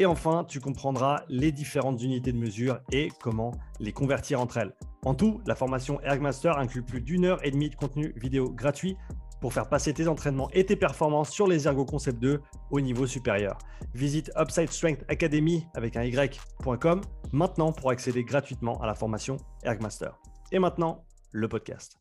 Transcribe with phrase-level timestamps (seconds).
[0.00, 4.72] Et enfin, tu comprendras les différentes unités de mesure et comment les convertir entre elles.
[5.04, 8.96] En tout, la formation Ergmaster inclut plus d'une heure et demie de contenu vidéo gratuit
[9.42, 12.40] pour faire passer tes entraînements et tes performances sur les Ergo Concept 2
[12.70, 13.58] au niveau supérieur.
[13.92, 20.12] Visite Upside Strength Academy avec un y.com maintenant pour accéder gratuitement à la formation Ergmaster.
[20.50, 21.98] Et maintenant, le podcast.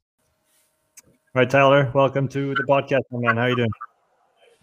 [1.35, 3.35] All right, Tyler, welcome to the podcast, man.
[3.35, 3.71] How are you doing?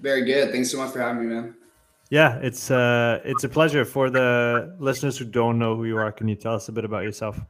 [0.01, 0.53] Very good.
[0.53, 1.66] Thanks so much for having me, man.
[2.11, 3.85] Yeah, it's uh, it's a pleasure.
[3.85, 6.85] For the listeners who don't know who you are, can you tell us a bit
[6.85, 7.41] about yourself?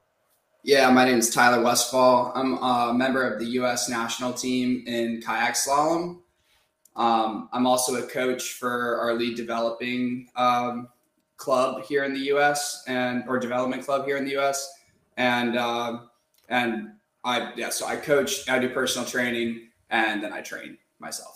[0.62, 2.33] Yeah, my name is Tyler Westfall.
[2.35, 3.89] I'm a member of the U.S.
[3.89, 6.23] national team in kayak slalom.
[6.97, 10.89] Um, I'm also a coach for our lead developing um,
[11.37, 12.83] club here in the U.S.
[12.89, 14.73] and or development club here in the U.S.
[15.19, 15.99] and uh,
[16.49, 16.93] and
[17.25, 21.36] I yeah, so I coach, I do personal training, and then I train myself.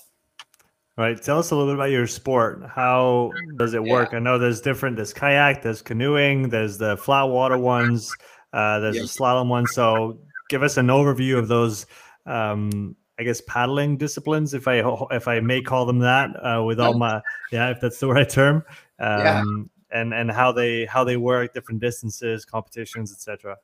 [0.98, 2.62] All right, tell us a little bit about your sport.
[2.68, 4.10] How does it work?
[4.12, 4.18] Yeah.
[4.18, 4.96] I know there's different.
[4.96, 8.12] There's kayak, there's canoeing, there's the flat water ones.
[8.52, 9.66] Uh, there's the slalom one.
[9.66, 10.18] So
[10.48, 11.86] give us an overview of those.
[12.26, 16.80] Um, I guess paddling disciplines, if I if I may call them that, uh, with
[16.80, 17.20] all my
[17.52, 18.64] yeah, if that's the right term,
[18.98, 19.44] um, yeah.
[19.92, 23.58] and and how they how they work, different distances, competitions, etc.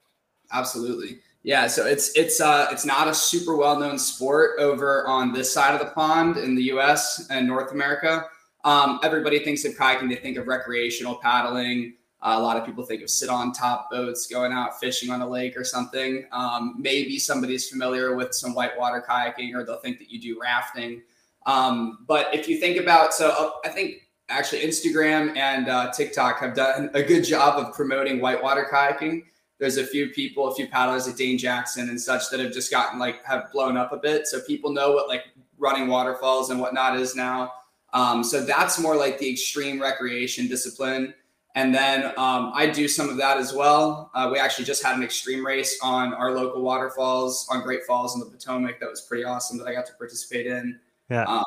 [0.52, 1.69] Absolutely, yeah.
[1.69, 5.75] So it's it's uh it's not a super well known sport over on this side
[5.75, 7.28] of the pond in the U.S.
[7.30, 8.27] and North America.
[8.64, 11.94] Um, everybody thinks of kayaking; they think of recreational paddling.
[12.21, 15.22] Uh, a lot of people think of sit on top boats, going out fishing on
[15.22, 16.26] a lake or something.
[16.32, 21.00] Um, maybe somebody's familiar with some whitewater kayaking, or they'll think that you do rafting.
[21.47, 26.41] Um, but if you think about, so uh, I think actually Instagram and uh, TikTok
[26.41, 29.22] have done a good job of promoting whitewater kayaking.
[29.59, 32.71] There's a few people, a few paddlers like Dane Jackson and such that have just
[32.71, 34.27] gotten like have blown up a bit.
[34.27, 35.25] So people know what like
[35.59, 37.53] running waterfalls and whatnot is now.
[37.93, 41.15] Um, so that's more like the extreme recreation discipline.
[41.55, 44.11] And then um, I do some of that as well.
[44.15, 48.15] Uh, we actually just had an extreme race on our local waterfalls on Great Falls
[48.15, 48.78] in the Potomac.
[48.78, 50.78] That was pretty awesome that I got to participate in.
[51.09, 51.25] Yeah.
[51.25, 51.45] Um,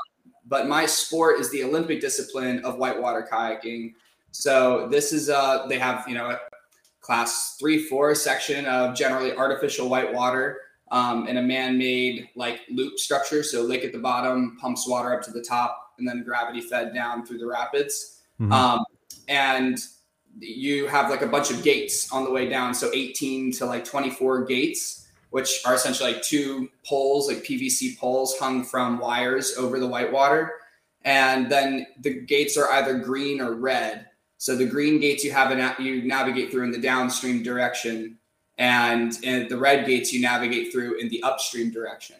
[0.48, 3.94] but my sport is the Olympic discipline of whitewater kayaking.
[4.32, 6.40] So this is uh they have you know a
[7.10, 10.60] class three four section of generally artificial whitewater
[10.92, 13.42] um, in a man-made like loop structure.
[13.42, 16.94] So lake at the bottom pumps water up to the top, and then gravity fed
[16.94, 18.22] down through the rapids.
[18.40, 18.52] Mm-hmm.
[18.52, 18.86] Um,
[19.28, 19.80] and
[20.40, 22.76] you have like a bunch of gates on the way down.
[22.76, 28.38] So 18 to like 24 gates, which are essentially like two poles, like PVC poles
[28.38, 30.52] hung from wires over the white water.
[31.06, 34.09] And then the gates are either green or red.
[34.40, 38.18] So the green gates you have an, you navigate through in the downstream direction,
[38.58, 42.16] and, and the red gates you navigate through in the upstream direction.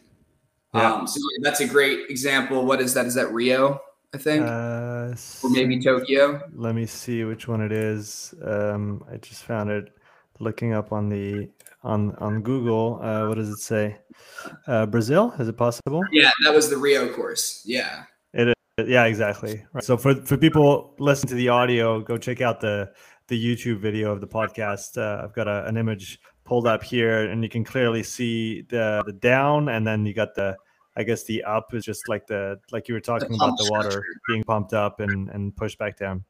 [0.74, 0.92] Yeah.
[0.92, 2.64] Um, so that's a great example.
[2.64, 3.06] What is that?
[3.06, 3.80] Is that Rio?
[4.12, 6.42] I think, uh, or maybe Tokyo.
[6.52, 8.34] Let me see which one it is.
[8.44, 9.96] Um, I just found it
[10.40, 11.48] looking up on the
[11.84, 13.00] on on Google.
[13.02, 13.96] Uh, what does it say?
[14.66, 15.32] Uh, Brazil?
[15.38, 16.02] Is it possible?
[16.12, 17.62] Yeah, that was the Rio course.
[17.64, 18.02] Yeah.
[18.78, 19.64] Yeah, exactly.
[19.72, 19.84] Right.
[19.84, 22.92] So for for people listening to the audio, go check out the
[23.28, 24.98] the YouTube video of the podcast.
[24.98, 29.02] Uh, I've got a, an image pulled up here, and you can clearly see the
[29.06, 30.56] the down, and then you got the
[30.96, 33.68] I guess the up is just like the like you were talking the about the
[33.70, 34.06] water structure.
[34.28, 36.24] being pumped up and and pushed back down.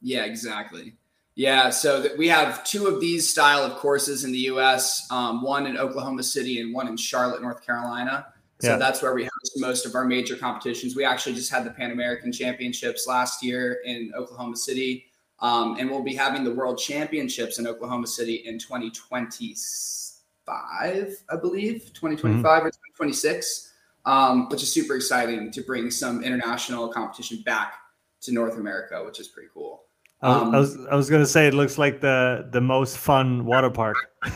[0.00, 0.96] Yeah, exactly.
[1.34, 5.06] Yeah, so that we have two of these style of courses in the U.S.
[5.10, 8.26] Um, one in Oklahoma City and one in Charlotte, North Carolina.
[8.60, 8.76] So yeah.
[8.76, 10.96] that's where we host most of our major competitions.
[10.96, 15.04] We actually just had the Pan American Championships last year in Oklahoma City,
[15.40, 20.14] um, and we'll be having the World Championships in Oklahoma City in 2025,
[20.48, 22.66] I believe, 2025 mm-hmm.
[22.66, 23.74] or 2026
[24.06, 27.74] um, which is super exciting to bring some international competition back
[28.22, 29.82] to North America, which is pretty cool.
[30.22, 33.68] Um, I was I was gonna say it looks like the the most fun water
[33.68, 33.96] park.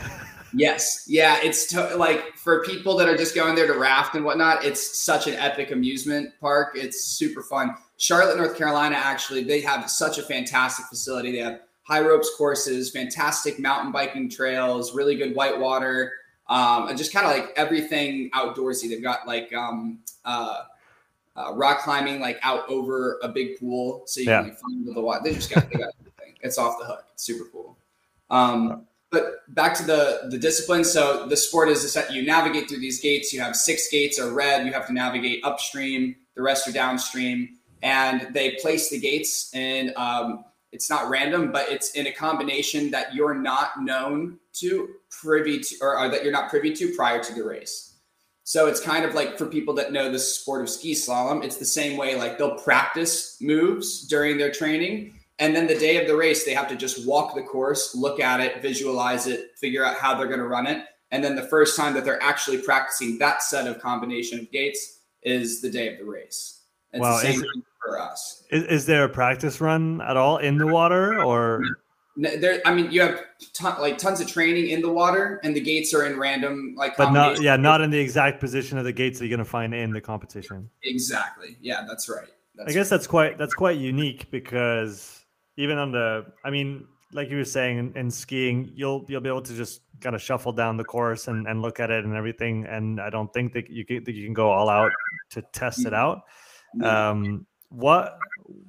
[0.53, 4.25] yes, yeah, it's to, like for people that are just going there to raft and
[4.25, 4.63] whatnot.
[4.63, 6.73] It's such an epic amusement park.
[6.75, 7.75] It's super fun.
[7.97, 11.31] Charlotte, North Carolina, actually, they have such a fantastic facility.
[11.31, 16.13] They have high ropes courses, fantastic mountain biking trails, really good whitewater
[16.51, 18.89] um, and just kind of like everything outdoorsy.
[18.89, 20.63] They've got like um, uh,
[21.37, 24.41] uh, rock climbing like out over a big pool, so you yeah.
[24.41, 25.21] can like, find the water.
[25.23, 26.35] They just got, they got everything.
[26.41, 27.05] It's off the hook.
[27.13, 27.77] It's super cool.
[28.29, 30.83] Um, but back to the the discipline.
[30.83, 33.33] So the sport is that you navigate through these gates.
[33.33, 34.65] You have six gates are red.
[34.65, 36.15] You have to navigate upstream.
[36.35, 41.69] The rest are downstream, and they place the gates and Um, it's not random, but
[41.69, 46.31] it's in a combination that you're not known to, privy to, or, or that you're
[46.31, 47.99] not privy to prior to the race.
[48.43, 51.57] So it's kind of like for people that know the sport of ski slalom, it's
[51.57, 52.15] the same way.
[52.15, 56.53] Like they'll practice moves during their training and then the day of the race, they
[56.53, 60.27] have to just walk the course, look at it, visualize it, figure out how they're
[60.27, 60.85] going to run it.
[61.11, 64.99] And then the first time that they're actually practicing that set of combination of gates
[65.23, 66.61] is the day of the race.
[66.93, 67.47] It's wow, the same is,
[67.83, 68.43] for us.
[68.51, 71.63] Is, is, there a practice run at all in the water or?
[72.17, 73.21] There, I mean, you have
[73.53, 76.97] ton, like tons of training in the water, and the gates are in random like.
[76.97, 79.49] But not, yeah, not in the exact position of the gates that you're going to
[79.49, 80.69] find in the competition.
[80.83, 81.57] Exactly.
[81.61, 82.27] Yeah, that's right.
[82.55, 82.97] That's I guess right.
[82.97, 85.20] that's quite that's quite unique because
[85.61, 89.29] even on the i mean like you were saying in, in, skiing you'll you'll be
[89.29, 92.15] able to just kind of shuffle down the course and, and look at it and
[92.15, 94.91] everything and i don't think that you can that you can go all out
[95.31, 96.23] to test it out.
[96.83, 98.17] Um what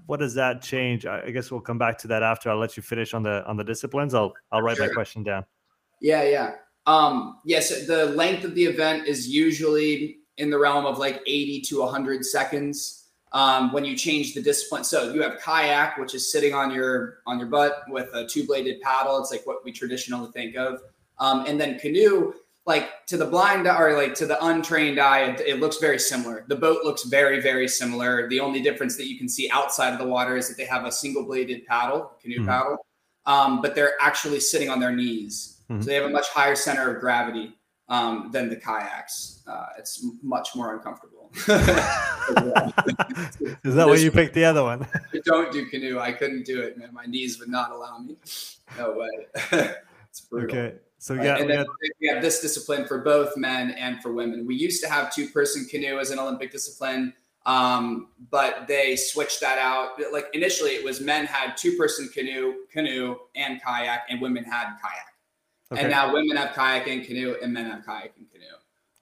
[0.06, 1.06] what does that change?
[1.06, 3.56] I guess we'll come back to that after i'll let you finish on the on
[3.56, 4.14] the disciplines.
[4.14, 4.86] I'll i'll write sure.
[4.86, 5.44] my question down.
[6.00, 6.50] Yeah yeah.
[6.86, 11.60] Um yes the length of the event is usually in the realm of like 80
[11.62, 13.01] to 100 seconds
[13.32, 14.84] um, when you change the discipline.
[14.84, 18.46] So you have kayak, which is sitting on your on your butt with a two
[18.46, 19.18] bladed paddle.
[19.20, 20.80] It's like what we traditionally think of.
[21.18, 22.34] Um, and then canoe,
[22.66, 26.44] like to the blind or like to the untrained eye, it, it, looks very similar.
[26.48, 28.28] The boat looks very very similar.
[28.28, 30.84] The only difference that you can see outside of the water is that they have
[30.84, 32.46] a single bladed paddle, canoe mm-hmm.
[32.46, 32.86] paddle,
[33.26, 35.60] um, but they're actually sitting on their knees.
[35.70, 35.82] Mm-hmm.
[35.82, 37.54] So they have a much higher center of gravity
[37.88, 39.42] um, than the kayaks.
[39.46, 41.11] Uh, it's much more uncomfortable.
[43.64, 44.86] Is that why you picked the other one?
[45.14, 45.98] I don't do canoe.
[45.98, 46.90] I couldn't do it, man.
[46.92, 48.16] My knees would not allow me.
[48.78, 49.26] No way.
[50.10, 50.56] it's brutal.
[50.56, 50.76] Okay.
[50.98, 51.66] So yeah, and then
[52.00, 54.46] we have this discipline for both men and for women.
[54.46, 57.12] We used to have two-person canoe as an Olympic discipline,
[57.44, 60.00] um, but they switched that out.
[60.12, 65.12] Like initially, it was men had two-person canoe, canoe, and kayak, and women had kayak.
[65.72, 65.80] Okay.
[65.80, 68.31] And now women have kayak and canoe, and men have kayak and canoe.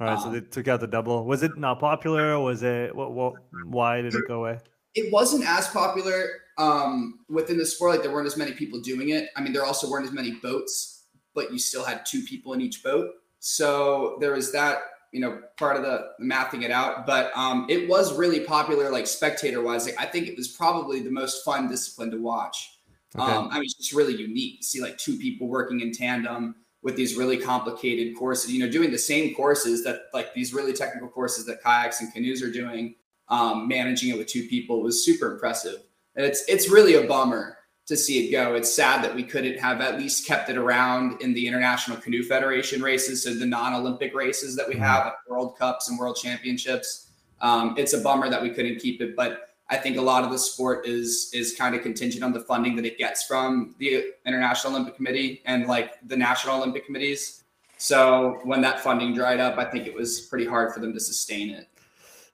[0.01, 1.27] All right, um, so they took out the double.
[1.27, 2.39] Was it not popular?
[2.41, 3.13] Was it what?
[3.13, 3.35] What?
[3.67, 4.59] Why did it go away?
[4.95, 6.27] It wasn't as popular
[6.57, 7.93] um, within the sport.
[7.93, 9.29] Like there weren't as many people doing it.
[9.37, 11.05] I mean, there also weren't as many boats,
[11.35, 13.11] but you still had two people in each boat.
[13.41, 14.79] So there was that,
[15.13, 17.07] you know, part of the mapping it out.
[17.07, 19.85] But um, it was really popular, like spectator wise.
[19.85, 22.79] Like I think it was probably the most fun discipline to watch.
[23.15, 23.31] Okay.
[23.31, 26.55] Um, I mean, it's just really unique to see like two people working in tandem
[26.83, 28.53] with these really complicated courses.
[28.53, 32.13] You know, doing the same courses that like these really technical courses that kayaks and
[32.13, 32.95] canoes are doing,
[33.29, 35.83] um, managing it with two people was super impressive.
[36.17, 38.55] And it's it's really a bummer to see it go.
[38.55, 42.23] It's sad that we couldn't have at least kept it around in the International Canoe
[42.23, 44.85] Federation races, so the non-Olympic races that we mm-hmm.
[44.85, 47.11] have, like World Cups and World Championships.
[47.41, 50.31] Um, it's a bummer that we couldn't keep it, but I think a lot of
[50.31, 54.13] the sport is is kind of contingent on the funding that it gets from the
[54.27, 57.45] International Olympic Committee and like the National Olympic Committees.
[57.79, 61.01] So when that funding dried up, I think it was pretty hard for them to
[61.01, 61.69] sustain it.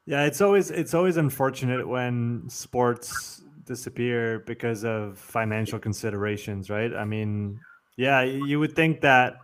[0.06, 6.94] Yeah, it's always it's always unfortunate when sports disappear because of financial considerations, right?
[6.94, 7.60] I mean,
[7.96, 9.37] yeah, you would think that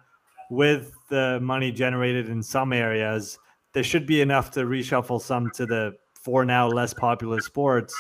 [0.51, 3.39] with the money generated in some areas,
[3.73, 7.95] there should be enough to reshuffle some to the for now less popular sports.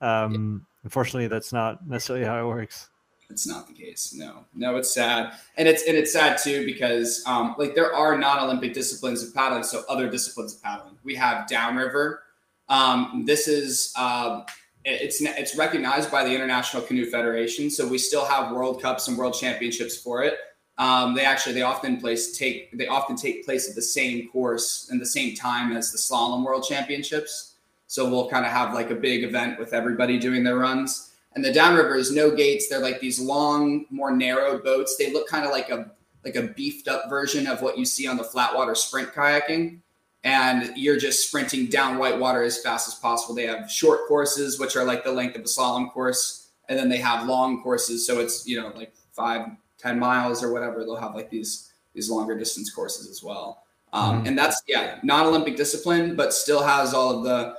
[0.00, 2.88] Um, unfortunately, that's not necessarily how it works.
[3.28, 4.14] It's not the case.
[4.16, 8.16] No, no, it's sad, and it's and it's sad too because um, like there are
[8.16, 10.96] non-Olympic disciplines of paddling, so other disciplines of paddling.
[11.02, 12.22] We have downriver.
[12.68, 14.44] Um, this is um,
[14.84, 19.18] it's it's recognized by the International Canoe Federation, so we still have World Cups and
[19.18, 20.34] World Championships for it.
[20.78, 24.88] Um, they actually they often place take they often take place at the same course
[24.90, 27.54] and the same time as the slalom World Championships.
[27.86, 31.12] So we'll kind of have like a big event with everybody doing their runs.
[31.34, 32.68] And the downriver is no gates.
[32.68, 34.96] They're like these long, more narrow boats.
[34.96, 35.90] They look kind of like a
[36.24, 39.78] like a beefed up version of what you see on the flatwater sprint kayaking.
[40.24, 43.32] And you're just sprinting down white water as fast as possible.
[43.32, 46.88] They have short courses, which are like the length of a slalom course, and then
[46.88, 48.04] they have long courses.
[48.04, 49.46] So it's you know like five,
[49.78, 50.80] ten miles or whatever.
[50.80, 53.65] They'll have like these these longer distance courses as well.
[53.92, 54.26] Um, mm-hmm.
[54.26, 57.56] And that's yeah, non-Olympic discipline, but still has all of the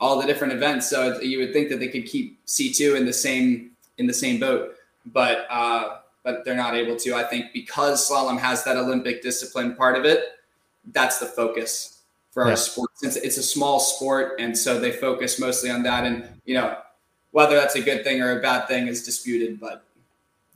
[0.00, 0.90] all the different events.
[0.90, 4.12] So you would think that they could keep C two in the same in the
[4.12, 4.74] same boat,
[5.06, 7.14] but uh, but they're not able to.
[7.14, 10.24] I think because slalom has that Olympic discipline part of it,
[10.92, 12.00] that's the focus
[12.32, 12.54] for our yeah.
[12.56, 12.90] sport.
[12.94, 16.04] Since it's a small sport, and so they focus mostly on that.
[16.04, 16.76] And you know,
[17.30, 19.60] whether that's a good thing or a bad thing is disputed.
[19.60, 19.84] But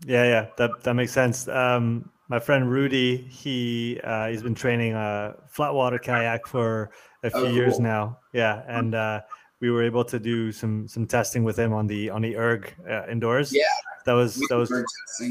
[0.04, 1.48] yeah, yeah, that that makes sense.
[1.48, 6.90] Um, my friend Rudy, he uh, he's been training a flat water kayak for
[7.22, 7.52] a few oh, cool.
[7.52, 8.18] years now.
[8.32, 9.20] Yeah, and uh,
[9.60, 12.74] we were able to do some some testing with him on the on the erg
[12.88, 13.54] uh, indoors.
[13.54, 13.64] Yeah,
[14.04, 14.70] that was that was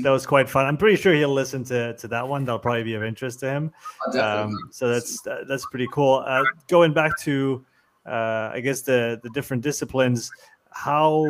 [0.04, 0.66] that was quite fun.
[0.66, 2.46] I'm pretty sure he'll listen to to that one.
[2.46, 3.72] That'll probably be of interest to him.
[4.18, 6.24] Um, so that's that's pretty cool.
[6.26, 7.66] Uh, going back to
[8.06, 10.32] uh, I guess the the different disciplines.
[10.72, 11.26] How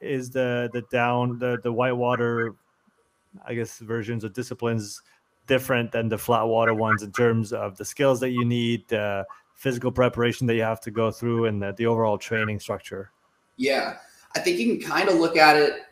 [0.00, 2.54] is the the down the the whitewater
[3.46, 5.02] I guess versions of disciplines
[5.46, 9.26] different than the flat water ones in terms of the skills that you need, the
[9.54, 13.10] physical preparation that you have to go through, and the, the overall training structure?
[13.56, 13.96] Yeah,
[14.34, 15.82] I think you can kind of look at it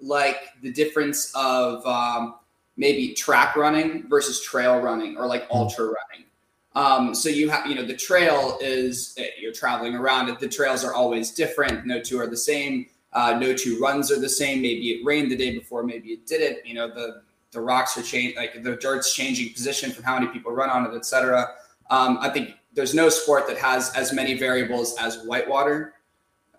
[0.00, 2.36] like the difference of um,
[2.76, 5.56] maybe track running versus trail running or like mm-hmm.
[5.56, 6.26] ultra running.
[6.74, 10.38] Um, so you have, you know, the trail is eh, you're traveling around it.
[10.38, 11.84] The trails are always different.
[11.84, 12.86] No two are the same.
[13.12, 14.62] Uh, no two runs are the same.
[14.62, 16.64] Maybe it rained the day before, maybe it didn't.
[16.66, 20.28] You know, the the rocks are changing, like the dirt's changing position from how many
[20.28, 21.48] people run on it, etc.
[21.90, 25.94] Um, I think there's no sport that has as many variables as whitewater,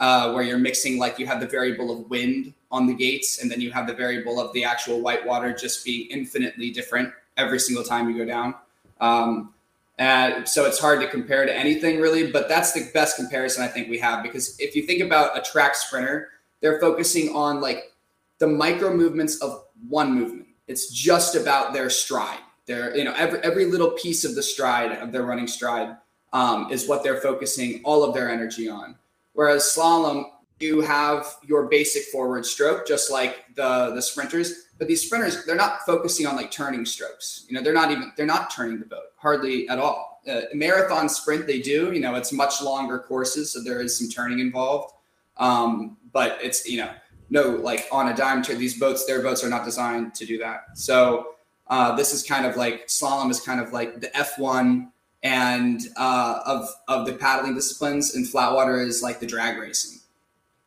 [0.01, 3.49] uh, where you're mixing like you have the variable of wind on the gates, and
[3.49, 7.83] then you have the variable of the actual whitewater just being infinitely different every single
[7.83, 8.53] time you go down.
[8.99, 9.53] Um,
[9.97, 13.67] and so it's hard to compare to anything really, but that's the best comparison I
[13.67, 16.29] think we have because if you think about a track sprinter,
[16.61, 17.91] they're focusing on like
[18.39, 20.47] the micro movements of one movement.
[20.67, 22.39] It's just about their stride.
[22.65, 25.97] Their, you know, every every little piece of the stride of their running stride
[26.31, 28.95] um, is what they're focusing all of their energy on.
[29.33, 30.25] Whereas slalom,
[30.59, 34.67] you have your basic forward stroke, just like the the sprinters.
[34.77, 37.45] But these sprinters, they're not focusing on like turning strokes.
[37.47, 40.21] You know, they're not even they're not turning the boat hardly at all.
[40.27, 41.91] Uh, marathon sprint, they do.
[41.91, 44.93] You know, it's much longer courses, so there is some turning involved.
[45.41, 46.91] Um, but it's you know
[47.29, 50.37] no like on a dime to these boats their boats are not designed to do
[50.37, 50.77] that.
[50.77, 51.35] So
[51.67, 54.89] uh, this is kind of like slalom is kind of like the f1
[55.23, 59.99] and uh, of of the paddling disciplines and flat water is like the drag racing.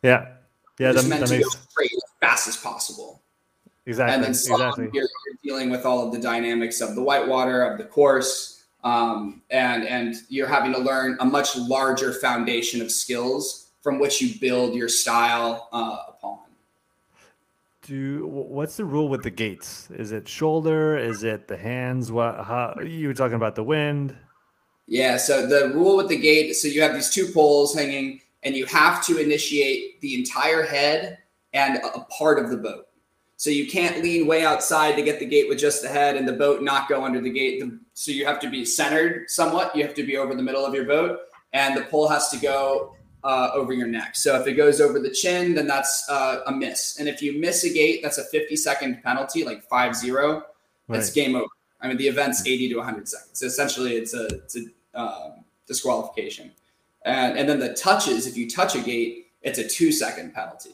[0.02, 0.32] Yeah.
[0.78, 1.54] Yeah that, meant that to makes...
[1.54, 3.22] go straight as fast as possible.
[3.86, 4.90] Exactly and then slalom, exactly.
[4.92, 9.42] You're, you're, dealing with all of the dynamics of the whitewater of the course um,
[9.50, 14.40] and and you're having to learn a much larger foundation of skills from which you
[14.40, 16.38] build your style uh, upon.
[17.82, 19.90] Do what's the rule with the gates?
[19.90, 20.96] Is it shoulder?
[20.96, 22.10] Is it the hands?
[22.10, 22.42] What?
[22.42, 24.16] How you were talking about the wind?
[24.86, 25.18] Yeah.
[25.18, 26.54] So the rule with the gate.
[26.54, 31.18] So you have these two poles hanging, and you have to initiate the entire head
[31.52, 32.86] and a part of the boat.
[33.36, 36.26] So you can't lean way outside to get the gate with just the head and
[36.26, 37.62] the boat not go under the gate.
[37.92, 39.76] So you have to be centered somewhat.
[39.76, 41.18] You have to be over the middle of your boat,
[41.52, 44.14] and the pole has to go uh, over your neck.
[44.14, 46.98] So if it goes over the chin, then that's uh, a miss.
[46.98, 50.44] And if you miss a gate, that's a 50 second penalty, like 5 0.
[50.88, 51.14] That's right.
[51.14, 51.46] game over.
[51.80, 53.38] I mean, the event's 80 to 100 seconds.
[53.38, 56.52] So essentially, it's a, it's a um, disqualification.
[57.04, 60.70] And, and then the touches, if you touch a gate, it's a two second penalty.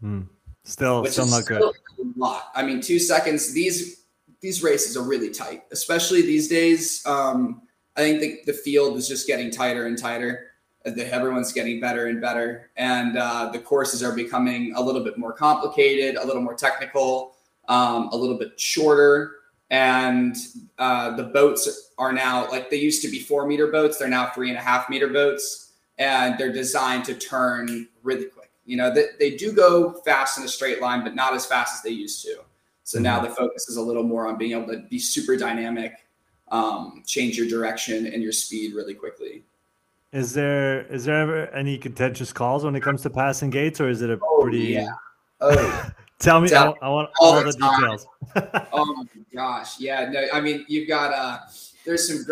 [0.00, 0.22] Hmm.
[0.64, 2.14] Still, still not still good.
[2.14, 2.50] A lot.
[2.54, 3.52] I mean, two seconds.
[3.52, 4.04] These
[4.40, 7.04] these races are really tight, especially these days.
[7.06, 7.62] Um,
[7.96, 10.51] I think the, the field is just getting tighter and tighter
[10.84, 15.32] everyone's getting better and better, and uh, the courses are becoming a little bit more
[15.32, 17.36] complicated, a little more technical,
[17.68, 19.36] um, a little bit shorter,
[19.70, 20.36] and
[20.78, 24.30] uh, the boats are now like they used to be four meter boats; they're now
[24.34, 28.50] three and a half meter boats, and they're designed to turn really quick.
[28.64, 31.74] You know, they, they do go fast in a straight line, but not as fast
[31.74, 32.38] as they used to.
[32.84, 33.28] So now mm-hmm.
[33.28, 36.06] the focus is a little more on being able to be super dynamic,
[36.48, 39.44] um, change your direction and your speed really quickly.
[40.12, 43.88] Is there is there ever any contentious calls when it comes to passing gates, or
[43.88, 44.58] is it a oh, pretty?
[44.58, 44.88] Yeah.
[45.44, 45.90] Oh,
[46.20, 46.54] tell me.
[46.54, 48.06] I, I, want all, all the, details.
[48.72, 49.04] oh my
[49.34, 50.08] gosh, yeah.
[50.08, 51.38] No, I mean you've got uh,
[51.84, 52.24] there's some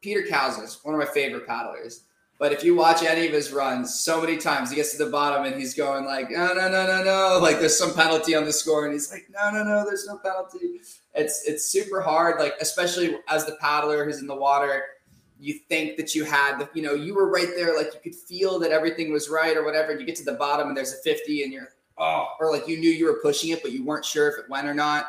[0.00, 2.04] Peter Kauzer, one of my favorite paddlers.
[2.38, 5.10] But if you watch any of his runs, so many times he gets to the
[5.10, 7.38] bottom and he's going like, no, no, no, no, no.
[7.42, 10.18] Like there's some penalty on the score, and he's like, no, no, no, there's no
[10.18, 10.80] penalty.
[11.14, 14.84] It's it's super hard, like especially as the paddler who's in the water
[15.40, 18.14] you think that you had the, you know, you were right there, like you could
[18.14, 19.90] feel that everything was right or whatever.
[19.90, 22.68] And you get to the bottom and there's a 50 and you're, oh, or like
[22.68, 25.06] you knew you were pushing it, but you weren't sure if it went or not.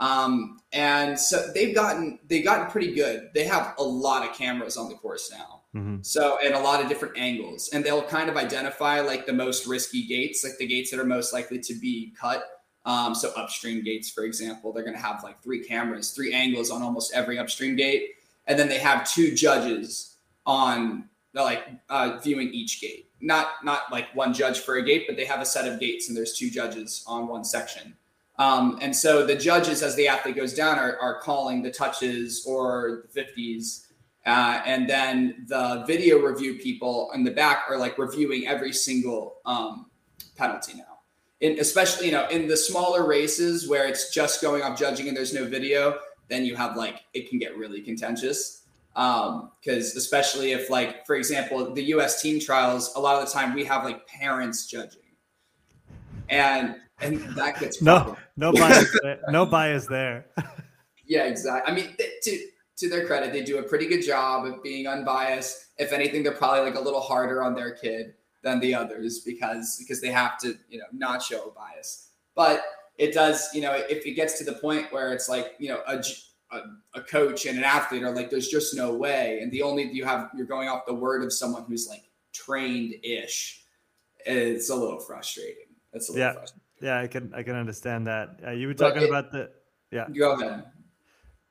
[0.00, 3.30] Um, and so they've gotten, they've gotten pretty good.
[3.34, 5.62] They have a lot of cameras on the course now.
[5.74, 5.96] Mm-hmm.
[6.02, 9.66] So, and a lot of different angles, and they'll kind of identify like the most
[9.66, 12.44] risky gates, like the gates that are most likely to be cut
[12.84, 16.70] Um, so upstream gates, for example, they're going to have like three cameras, three angles
[16.70, 18.10] on almost every upstream gate,
[18.48, 23.10] and then they have two judges on like uh, viewing each gate.
[23.20, 26.08] Not not like one judge for a gate, but they have a set of gates,
[26.08, 27.94] and there's two judges on one section.
[28.38, 32.46] Um, and so the judges, as the athlete goes down, are, are calling the touches
[32.46, 33.86] or the 50s.
[34.24, 39.38] Uh, and then the video review people in the back are like reviewing every single
[39.44, 39.86] um,
[40.36, 40.84] penalty now.
[41.40, 45.16] In, especially, you know, in the smaller races where it's just going off judging and
[45.16, 48.62] there's no video, then you have like, it can get really contentious.
[48.94, 53.32] Because um, especially if, like, for example, the US team trials, a lot of the
[53.32, 55.02] time we have like parents judging.
[56.28, 59.20] And and that gets no no bias there.
[59.28, 60.26] no bias there.
[61.06, 61.70] yeah, exactly.
[61.70, 65.66] I mean, to to their credit, they do a pretty good job of being unbiased.
[65.78, 69.76] If anything, they're probably like a little harder on their kid than the others because
[69.78, 72.10] because they have to you know not show a bias.
[72.34, 72.62] But
[72.98, 75.80] it does you know if it gets to the point where it's like you know
[75.86, 76.02] a
[76.50, 76.60] a,
[76.94, 79.40] a, coach and an athlete are like, there's just no way.
[79.42, 82.94] And the only you have, you're going off the word of someone who's like trained
[83.02, 83.64] ish.
[84.24, 85.66] It's a little frustrating.
[85.92, 86.32] It's a little yeah.
[86.32, 86.62] frustrating.
[86.80, 88.40] Yeah, I can I can understand that.
[88.46, 89.50] Uh, you were talking it, about the
[89.90, 90.06] yeah.
[90.16, 90.64] Go ahead.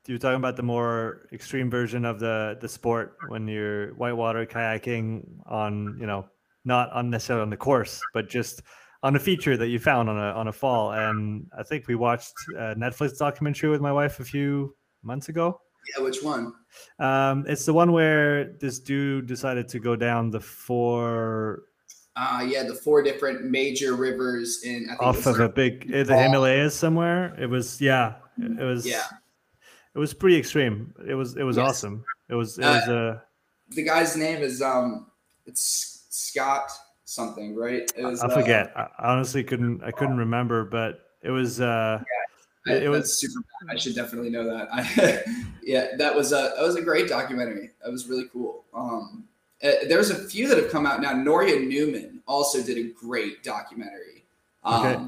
[0.05, 4.45] You were talking about the more extreme version of the the sport when you're whitewater
[4.45, 6.29] kayaking on you know
[6.63, 8.61] not unnecessarily on the course, but just
[9.07, 10.91] on a feature that you found on a on a fall.
[10.91, 15.61] And I think we watched a Netflix documentary with my wife a few months ago.
[15.95, 16.53] Yeah, which one?
[16.99, 21.63] Um, it's the one where this dude decided to go down the four
[22.17, 27.33] uh, yeah, the four different major rivers in off of a big the Himalayas somewhere.
[27.39, 29.05] It was yeah, it was yeah,
[29.95, 30.93] it was pretty extreme.
[31.07, 31.69] It was it was yes.
[31.69, 32.03] awesome.
[32.27, 33.19] It was it uh, was uh,
[33.69, 35.07] the guy's name is um
[35.45, 36.69] it's Scott
[37.07, 37.89] something right?
[37.95, 38.73] It was, I forget.
[38.75, 42.03] Uh, I honestly couldn't I couldn't remember, but it was uh
[42.65, 43.39] yeah, it, it was super.
[43.65, 43.75] Bad.
[43.75, 44.67] I should definitely know that.
[44.71, 45.23] I,
[45.63, 47.71] yeah, that was a that was a great documentary.
[47.83, 48.65] That was really cool.
[48.73, 49.23] Um,
[49.63, 51.13] uh, there's a few that have come out now.
[51.13, 54.25] Nouria Newman also did a great documentary.
[54.63, 55.05] Um, okay.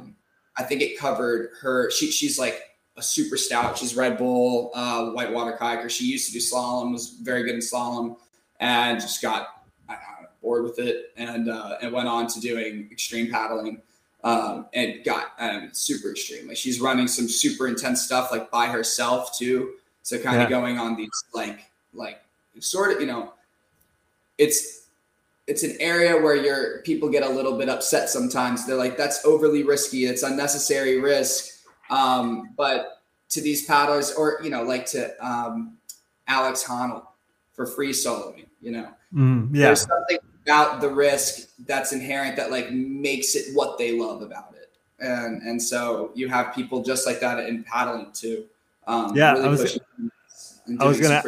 [0.58, 1.92] I think it covered her.
[1.92, 2.62] She, she's like
[2.98, 3.78] a super stout.
[3.78, 5.90] She's Red Bull uh, whitewater kayaker.
[5.90, 8.18] She used to do slalom, was very good in slalom,
[8.60, 9.59] and just got
[10.42, 13.82] bored with it, and uh, and went on to doing extreme paddling.
[14.22, 16.50] Um, and got um, super extreme.
[16.50, 19.76] Like she's running some super intense stuff, like by herself too.
[20.04, 20.60] So kind of yeah.
[20.60, 22.20] going on these like like
[22.60, 23.32] sort of you know
[24.38, 24.80] it's
[25.50, 28.68] it's an area where your people get a little bit upset sometimes.
[28.68, 30.06] They're like, that's overly risky.
[30.06, 31.64] It's unnecessary risk.
[31.90, 35.78] Um, but to these paddlers, or you know, like to um,
[36.28, 37.04] Alex Honnold
[37.60, 39.66] for free soloing, you know, mm, yeah.
[39.66, 44.54] there's something about the risk that's inherent that like makes it what they love about
[44.54, 44.70] it.
[45.00, 48.46] And and so you have people just like that in paddling too.
[48.88, 49.80] Um, yeah, really I was,
[50.80, 51.22] I was gonna.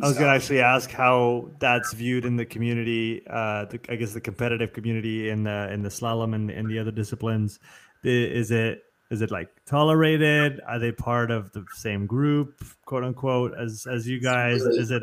[0.00, 3.26] I was to actually ask how that's viewed in the community.
[3.26, 6.78] Uh, the, I guess the competitive community in the in the slalom and in the
[6.78, 7.58] other disciplines.
[8.04, 10.60] Is it is it like tolerated?
[10.68, 14.60] Are they part of the same group, quote unquote, as as you guys?
[14.60, 15.02] Really, is it?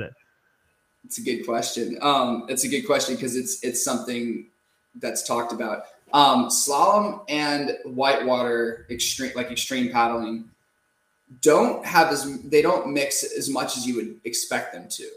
[1.04, 1.98] A- it's a good question.
[2.02, 4.48] Um, it's a good question because it's it's something
[4.96, 5.86] that's talked about.
[6.14, 10.50] Um, slalom and whitewater extreme like extreme paddling
[11.42, 15.10] don't have as they don't mix as much as you would expect them to.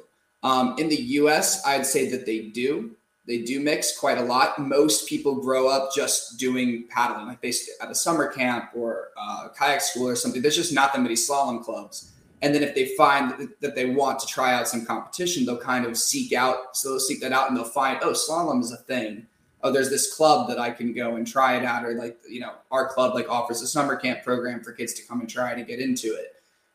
[0.43, 2.93] Um, in the U.S., I'd say that they do.
[3.27, 4.59] They do mix quite a lot.
[4.61, 9.49] Most people grow up just doing paddling, like they at a summer camp or uh,
[9.49, 10.41] kayak school or something.
[10.41, 12.13] There's just not that many slalom clubs.
[12.43, 15.87] And then if they find that they want to try out some competition, they'll kind
[15.87, 16.77] of seek out.
[16.77, 19.27] So they'll seek that out, and they'll find, oh, slalom is a thing
[19.67, 22.41] oh, there's this club that I can go and try it out, or like you
[22.41, 25.55] know, our club like offers a summer camp program for kids to come and try
[25.55, 26.35] to get into it.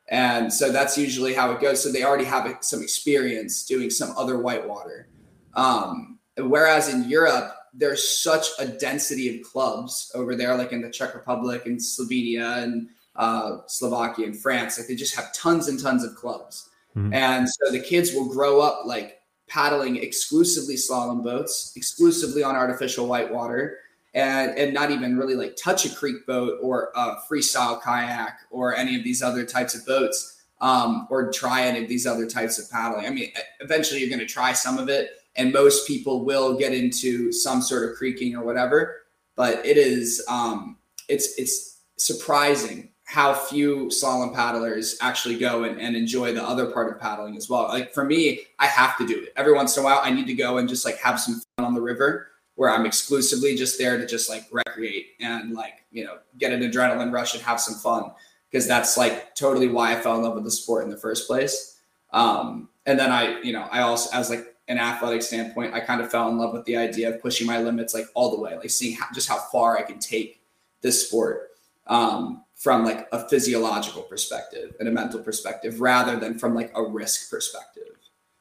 [0.10, 1.82] And so that's usually how it goes.
[1.82, 5.08] So they already have some experience doing some other whitewater.
[5.54, 10.90] Um, whereas in Europe, there's such a density of clubs over there, like in the
[10.90, 12.90] Czech Republic and Slovenia and
[13.22, 14.80] uh, Slovakia and France.
[14.80, 16.70] Like they just have tons and tons of clubs.
[16.98, 17.14] Mm-hmm.
[17.14, 23.06] And so the kids will grow up like paddling exclusively slalom boats, exclusively on artificial
[23.08, 23.78] whitewater,
[24.16, 28.76] and and not even really like touch a creek boat or a freestyle kayak or
[28.76, 32.58] any of these other types of boats, um, or try any of these other types
[32.58, 33.06] of paddling.
[33.06, 36.74] I mean, eventually you're going to try some of it, and most people will get
[36.74, 39.04] into some sort of creeking or whatever.
[39.36, 45.98] But it is um, it's it's surprising how few slalom paddlers actually go and, and
[45.98, 47.64] enjoy the other part of paddling as well.
[47.64, 50.00] Like for me, I have to do it every once in a while.
[50.02, 52.86] I need to go and just like have some fun on the river where I'm
[52.86, 57.34] exclusively just there to just like recreate and like, you know, get an adrenaline rush
[57.34, 58.12] and have some fun.
[58.50, 61.28] Because that's like totally why I fell in love with the sport in the first
[61.28, 61.82] place.
[62.14, 66.00] Um, and then I, you know, I also, as like an athletic standpoint, I kind
[66.00, 68.56] of fell in love with the idea of pushing my limits like all the way,
[68.56, 70.42] like seeing how, just how far I can take
[70.80, 71.50] this sport
[71.88, 76.84] um, from like a physiological perspective and a mental perspective rather than from like a
[76.84, 77.96] risk perspective.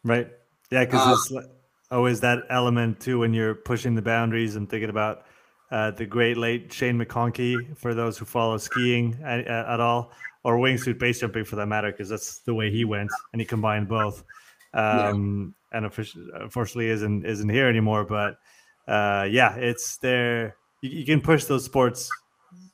[0.05, 0.29] Right.
[0.71, 0.85] Yeah.
[0.85, 1.49] Cause uh, it's
[1.91, 5.25] always that element too when you're pushing the boundaries and thinking about
[5.71, 10.13] uh, the great late Shane McConkey for those who follow skiing at, at all
[10.45, 13.47] or wingsuit base jumping for that matter because that's the way he went and he
[13.47, 14.23] combined both
[14.75, 15.79] um, yeah.
[15.79, 15.87] and
[16.35, 18.37] unfortunately isn't isn't here anymore but
[18.87, 22.11] uh, yeah it's there you, you, can push those sports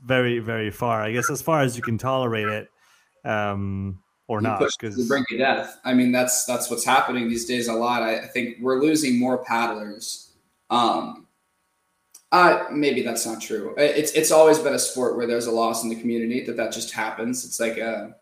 [0.04, 2.68] very very far i guess as far as you can tolerate it
[3.24, 5.78] um, or you not because the brink of death.
[5.84, 8.02] I mean, that's that's what's happening these days a lot.
[8.02, 10.32] I, I think we're losing more paddlers.
[10.70, 11.26] Um,
[12.32, 13.74] uh, maybe that's not true.
[13.78, 16.72] It's it's always been a sport where there's a loss in the community that that
[16.72, 17.44] just happens.
[17.44, 18.16] It's like a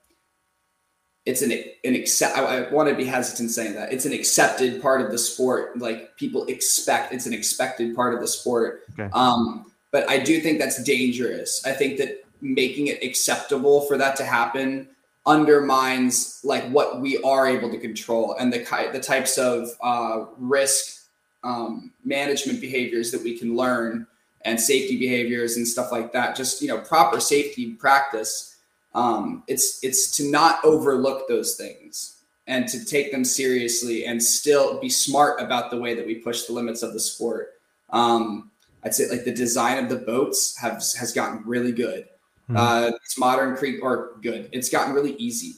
[1.24, 2.36] it's an an accept.
[2.36, 5.78] I, I want to be hesitant saying that it's an accepted part of the sport.
[5.78, 8.82] Like people expect it's an expected part of the sport.
[8.92, 9.08] Okay.
[9.14, 11.64] Um, but I do think that's dangerous.
[11.64, 14.88] I think that making it acceptable for that to happen
[15.24, 18.58] undermines like what we are able to control and the
[18.92, 21.04] the types of uh, risk
[21.44, 24.04] um, management behaviors that we can learn
[24.44, 26.34] and safety behaviors and stuff like that.
[26.34, 28.56] Just you know, proper safety practice.
[28.96, 32.16] Um, it's it's to not overlook those things
[32.48, 36.46] and to take them seriously and still be smart about the way that we push
[36.46, 37.52] the limits of the sport.
[37.90, 38.50] Um,
[38.84, 42.04] I'd say like the design of the boats have has gotten really good.
[42.48, 42.56] Mm-hmm.
[42.56, 44.50] Uh, it's modern creek or good.
[44.52, 45.54] It's gotten really easy.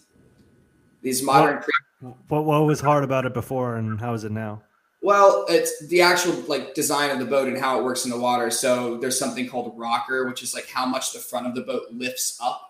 [1.02, 2.14] These modern what, creek.
[2.28, 4.62] What what was hard about it before, and how is it now?
[5.02, 8.18] Well, it's the actual like design of the boat and how it works in the
[8.18, 8.50] water.
[8.50, 11.84] So there's something called rocker, which is like how much the front of the boat
[11.92, 12.62] lifts up.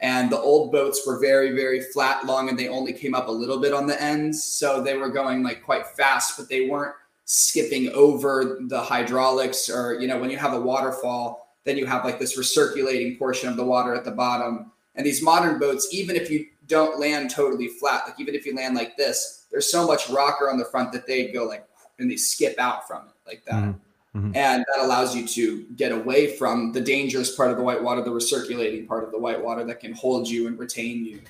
[0.00, 3.32] And the old boats were very, very flat, long, and they only came up a
[3.32, 4.42] little bit on the ends.
[4.42, 10.00] So they were going like quite fast, but they weren't skipping over the hydraulics or,
[10.00, 13.56] you know, when you have a waterfall, then you have like this recirculating portion of
[13.56, 14.72] the water at the bottom.
[14.94, 18.54] And these modern boats, even if you don't land totally flat, like even if you
[18.54, 21.66] land like this, there's so much rocker on the front that they go like
[21.98, 23.62] and they skip out from it like that.
[23.62, 24.18] Mm-hmm.
[24.18, 24.36] mm-hmm.
[24.36, 28.02] And that allows you to get away from the dangerous part of the white water
[28.02, 31.20] the recirculating part of the white water that can hold you and retain you.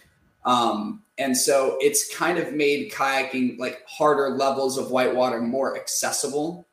[0.45, 6.67] Um, and so it's kind of made kayaking like harder levels of whitewater more accessible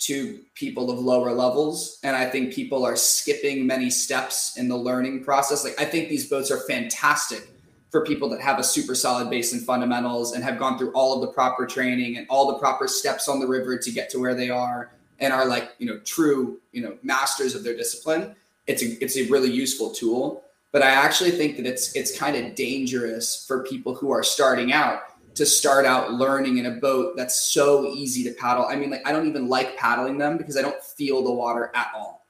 [0.00, 1.98] to people of lower levels.
[2.02, 5.62] And I think people are skipping many steps in the learning process.
[5.62, 7.48] Like, I think these boats are fantastic
[7.90, 11.14] for people that have a super solid base in fundamentals and have gone through all
[11.14, 14.18] of the proper training and all the proper steps on the river to get to
[14.18, 18.34] where they are and are like, you know, true, you know, masters of their discipline.
[18.66, 20.44] It's a, it's a really useful tool.
[20.72, 24.72] But I actually think that it's, it's kind of dangerous for people who are starting
[24.72, 25.00] out
[25.34, 28.66] to start out learning in a boat that's so easy to paddle.
[28.66, 31.72] I mean, like I don't even like paddling them because I don't feel the water
[31.74, 32.26] at all.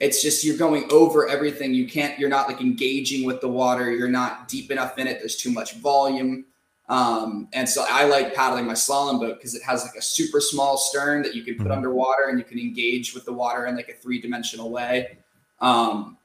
[0.00, 1.72] It's just you're going over everything.
[1.72, 3.92] You can't, you're not like engaging with the water.
[3.92, 5.20] You're not deep enough in it.
[5.20, 6.44] There's too much volume.
[6.88, 10.40] Um, and so I like paddling my slalom boat because it has like a super
[10.40, 11.72] small stern that you can put mm-hmm.
[11.72, 15.18] underwater and you can engage with the water in like a three dimensional way.
[15.60, 16.18] Um,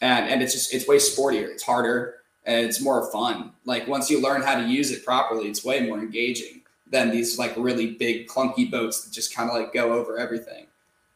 [0.00, 1.48] and, and it's just, it's way sportier.
[1.48, 3.52] It's harder and it's more fun.
[3.64, 7.38] Like once you learn how to use it properly, it's way more engaging than these
[7.38, 10.66] like really big clunky boats that just kind of like go over everything.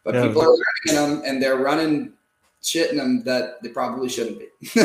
[0.05, 0.27] But yeah.
[0.27, 2.13] people are learning in them and they're running
[2.63, 4.47] shit in them that they probably shouldn't be.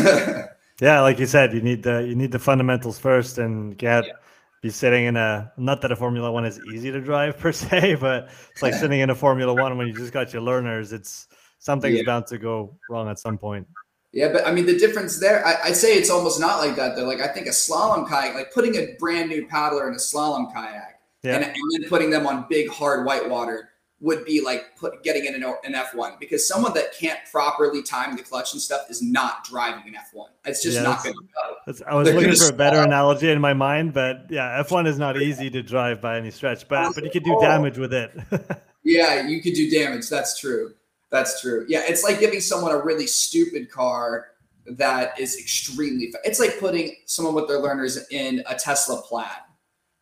[0.81, 4.13] yeah, like you said, you need the you need the fundamentals first and get yeah.
[4.61, 7.95] be sitting in a not that a Formula One is easy to drive per se,
[7.95, 10.91] but it's like sitting in a Formula One when you just got your learners.
[10.91, 11.27] It's
[11.59, 12.03] something's yeah.
[12.05, 13.67] bound to go wrong at some point.
[14.13, 16.95] Yeah, but I mean the difference there, I, would say it's almost not like that
[16.95, 17.05] though.
[17.05, 20.53] Like I think a slalom kayak, like putting a brand new paddler in a slalom
[20.53, 21.35] kayak yeah.
[21.35, 23.69] and, and, then putting them on big hard white water
[24.01, 28.15] would be like put getting in an, an F1 because someone that can't properly time
[28.15, 30.27] the clutch and stuff is not driving an F1.
[30.45, 31.85] It's just yeah, not going to go.
[31.87, 34.99] I was They're looking for a better analogy in my mind, but yeah, F1 is
[34.99, 37.41] not easy to drive by any stretch, but but you could do oh.
[37.41, 38.11] damage with it.
[38.83, 40.09] yeah, you could do damage.
[40.09, 40.75] That's true.
[41.13, 41.63] That's true.
[41.69, 44.29] Yeah, it's like giving someone a really stupid car
[44.65, 46.11] that is extremely.
[46.11, 49.27] Fa- it's like putting someone with their learners in a Tesla Plaid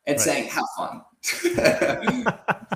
[0.07, 0.19] and right.
[0.21, 1.01] saying, "Have fun."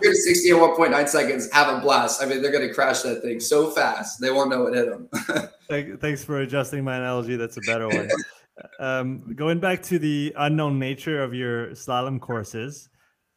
[0.01, 1.49] You're 60 at 1.9 seconds.
[1.53, 2.21] Have a blast.
[2.21, 4.89] I mean, they're going to crash that thing so fast they won't know what hit
[4.89, 5.97] them.
[5.99, 7.37] Thanks for adjusting my analogy.
[7.37, 8.09] That's a better one.
[8.81, 12.89] um, going back to the unknown nature of your slalom courses,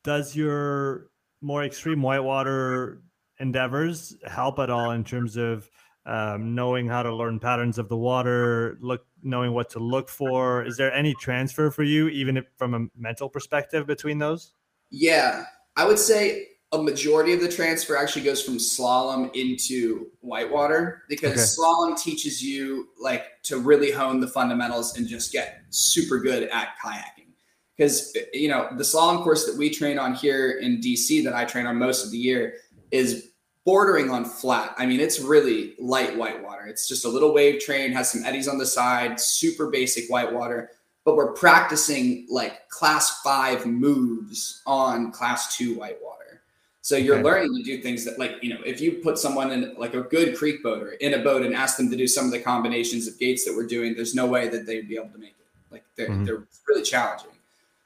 [0.03, 1.07] does your
[1.41, 3.01] more extreme whitewater
[3.41, 5.71] endeavors help at all in terms of
[6.07, 10.65] um, knowing how to learn patterns of the water, look, knowing what to look for?
[10.65, 14.55] Is there any transfer for you, even if, from a mental perspective, between those?
[14.91, 15.45] Yeah,
[15.77, 21.33] I would say a majority of the transfer actually goes from slalom into whitewater because
[21.33, 21.41] okay.
[21.41, 26.71] slalom teaches you like to really hone the fundamentals and just get super good at
[26.83, 27.33] kayaking.
[27.77, 31.45] Because you know the slalom course that we train on here in DC that I
[31.45, 32.55] train on most of the year
[32.91, 33.31] is
[33.65, 34.75] bordering on flat.
[34.79, 36.67] I mean, it's really light whitewater.
[36.67, 40.71] It's just a little wave train, has some eddies on the side, super basic whitewater.
[41.05, 46.43] But we're practicing like class five moves on class two whitewater.
[46.81, 47.25] So you're okay.
[47.25, 50.03] learning to do things that, like, you know, if you put someone in like a
[50.03, 53.07] good creek boater in a boat and ask them to do some of the combinations
[53.07, 55.47] of gates that we're doing, there's no way that they'd be able to make it.
[55.71, 56.25] Like, they're, mm-hmm.
[56.25, 57.33] they're really challenging.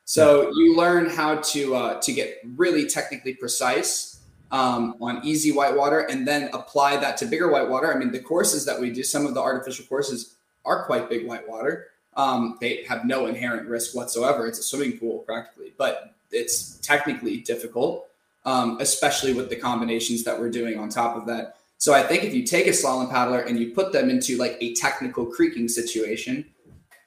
[0.04, 4.12] So you learn how to uh, to get really technically precise
[4.52, 7.92] um, on easy whitewater, and then apply that to bigger whitewater.
[7.92, 11.26] I mean, the courses that we do, some of the artificial courses are quite big
[11.26, 11.88] whitewater.
[12.14, 14.46] Um, they have no inherent risk whatsoever.
[14.46, 18.06] It's a swimming pool practically, but it's technically difficult
[18.44, 21.56] um, especially with the combinations that we're doing on top of that.
[21.78, 24.56] So I think if you take a slalom paddler and you put them into like
[24.60, 26.44] a technical creeking situation,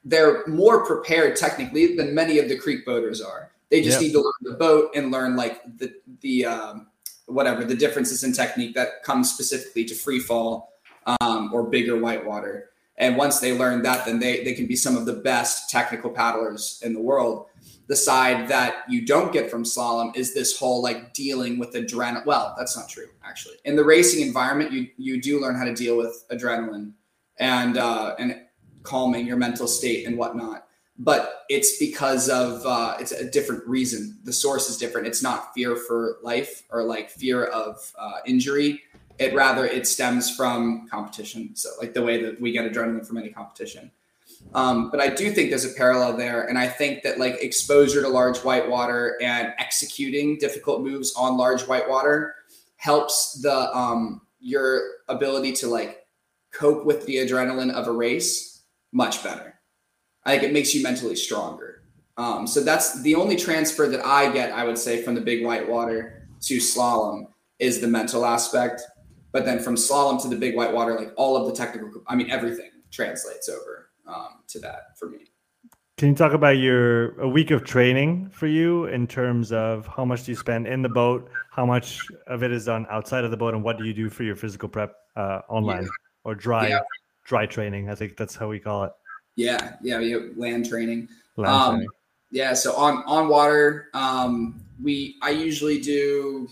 [0.03, 3.51] they're more prepared technically than many of the creek boaters are.
[3.69, 4.07] They just yep.
[4.07, 6.87] need to learn the boat and learn like the the um,
[7.27, 10.73] whatever the differences in technique that comes specifically to free fall
[11.21, 12.69] um, or bigger whitewater.
[12.97, 16.09] And once they learn that, then they they can be some of the best technical
[16.09, 17.47] paddlers in the world
[17.87, 22.25] the side that you don't get from slalom is this whole like dealing with adrenaline.
[22.25, 23.55] Well, that's not true actually.
[23.65, 26.93] In the racing environment, you you do learn how to deal with adrenaline
[27.37, 28.41] and uh, and
[28.83, 30.64] calming your mental state and whatnot.
[30.97, 34.17] But it's because of uh, it's a different reason.
[34.23, 35.07] The source is different.
[35.07, 38.81] It's not fear for life or like fear of uh, injury.
[39.19, 41.55] It rather it stems from competition.
[41.55, 43.91] So like the way that we get adrenaline from any competition.
[44.53, 46.47] Um, but I do think there's a parallel there.
[46.47, 51.63] And I think that like exposure to large whitewater and executing difficult moves on large
[51.63, 52.35] whitewater
[52.77, 56.05] helps the um, your ability to like
[56.51, 59.54] cope with the adrenaline of a race much better.
[60.25, 61.83] I think it makes you mentally stronger.
[62.17, 65.45] Um, so that's the only transfer that I get, I would say, from the big
[65.45, 67.27] white water to slalom
[67.59, 68.81] is the mental aspect.
[69.31, 72.15] But then from slalom to the big white water, like all of the technical, I
[72.15, 75.25] mean, everything translates over um, to that for me.
[75.97, 80.03] Can you talk about your a week of training for you in terms of how
[80.03, 83.31] much do you spend in the boat, how much of it is done outside of
[83.31, 85.89] the boat, and what do you do for your physical prep uh, online yeah.
[86.25, 86.79] or dry yeah.
[87.23, 87.89] dry training?
[87.89, 88.91] I think that's how we call it.
[89.35, 91.09] Yeah, yeah, we have land training.
[91.35, 91.89] Land um, training.
[92.31, 96.49] Yeah, so on on water, um, we I usually do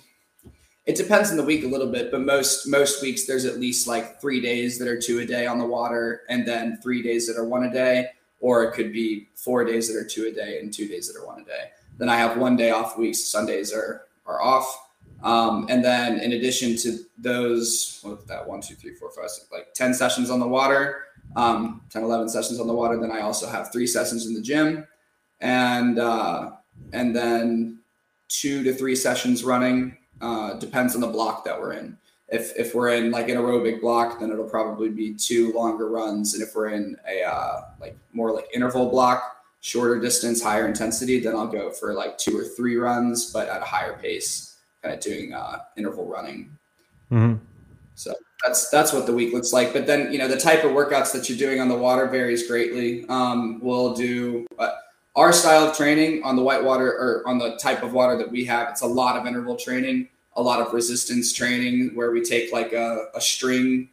[0.85, 3.87] it depends on the week a little bit, but most most weeks there's at least
[3.87, 7.25] like three days that are two a day on the water, and then three days
[7.27, 8.07] that are one a day,
[8.41, 11.19] or it could be four days that are two a day and two days that
[11.19, 11.69] are one a day.
[11.97, 13.23] Then I have one day off weeks.
[13.23, 14.89] Sundays are are off,
[15.23, 19.49] um, and then in addition to those, what that one, two, three, four, five, six,
[19.51, 21.03] like ten sessions on the water,
[21.35, 22.99] um, 10, 11 sessions on the water.
[22.99, 24.87] Then I also have three sessions in the gym,
[25.41, 26.51] and uh,
[26.91, 27.79] and then
[28.29, 31.97] two to three sessions running uh, depends on the block that we're in.
[32.29, 36.33] If, if we're in like an aerobic block, then it'll probably be two longer runs.
[36.33, 41.19] And if we're in a uh, like more like interval block, shorter distance, higher intensity,
[41.19, 44.95] then I'll go for like two or three runs, but at a higher pace, kind
[44.95, 46.57] of doing uh, interval running.
[47.11, 47.43] Mm-hmm.
[47.95, 49.73] So that's that's what the week looks like.
[49.73, 52.47] But then you know the type of workouts that you're doing on the water varies
[52.47, 53.05] greatly.
[53.09, 54.45] Um, we'll do.
[54.57, 54.71] Uh,
[55.15, 58.45] our style of training on the whitewater or on the type of water that we
[58.45, 62.51] have, it's a lot of interval training a lot of resistance training where we take
[62.51, 63.89] like a, a string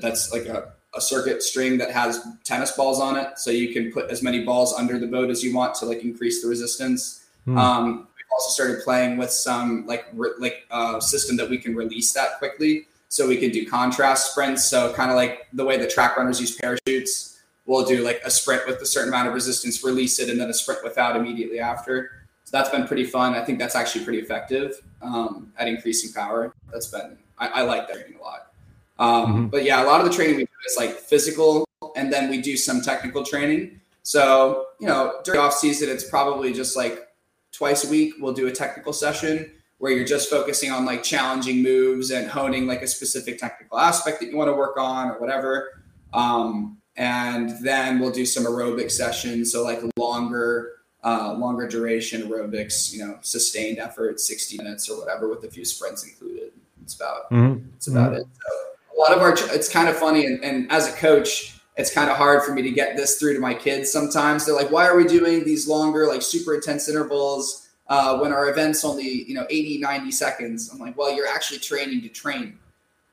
[0.00, 3.38] that's like a, a circuit string that has tennis balls on it.
[3.38, 6.02] So you can put as many balls under the boat as you want to like
[6.02, 7.26] increase the resistance.
[7.46, 7.58] Mm.
[7.58, 11.74] Um, we've also started playing with some like re- like uh, system that we can
[11.74, 12.86] release that quickly.
[13.10, 14.64] So we can do contrast sprints.
[14.64, 18.30] So kind of like the way the track runners use parachutes, we'll do like a
[18.30, 21.58] sprint with a certain amount of resistance, release it, and then a sprint without immediately
[21.58, 22.12] after.
[22.44, 23.34] So that's been pretty fun.
[23.34, 26.54] I think that's actually pretty effective um, at increasing power.
[26.72, 28.52] That's been I, I like that training a lot.
[28.98, 29.46] Um, mm-hmm.
[29.46, 32.40] But yeah, a lot of the training we do is like physical, and then we
[32.40, 33.80] do some technical training.
[34.02, 37.08] So you know, during off season, it's probably just like
[37.52, 41.62] twice a week we'll do a technical session where you're just focusing on like challenging
[41.62, 45.18] moves and honing like a specific technical aspect that you want to work on or
[45.18, 45.82] whatever.
[46.12, 52.92] Um, and then we'll do some aerobic sessions, so like longer uh, longer duration aerobics,
[52.92, 56.52] you know, sustained effort, 60 minutes or whatever, with a few sprints included.
[56.82, 57.66] It's about mm-hmm.
[57.74, 58.20] it's about mm-hmm.
[58.20, 58.26] it.
[58.34, 61.90] So a lot of our it's kind of funny, and, and as a coach, it's
[61.90, 63.90] kind of hard for me to get this through to my kids.
[63.90, 68.32] Sometimes they're like, "Why are we doing these longer, like super intense intervals?" Uh, when
[68.32, 72.08] our event's only you know 80 90 seconds i'm like well you're actually training to
[72.08, 72.56] train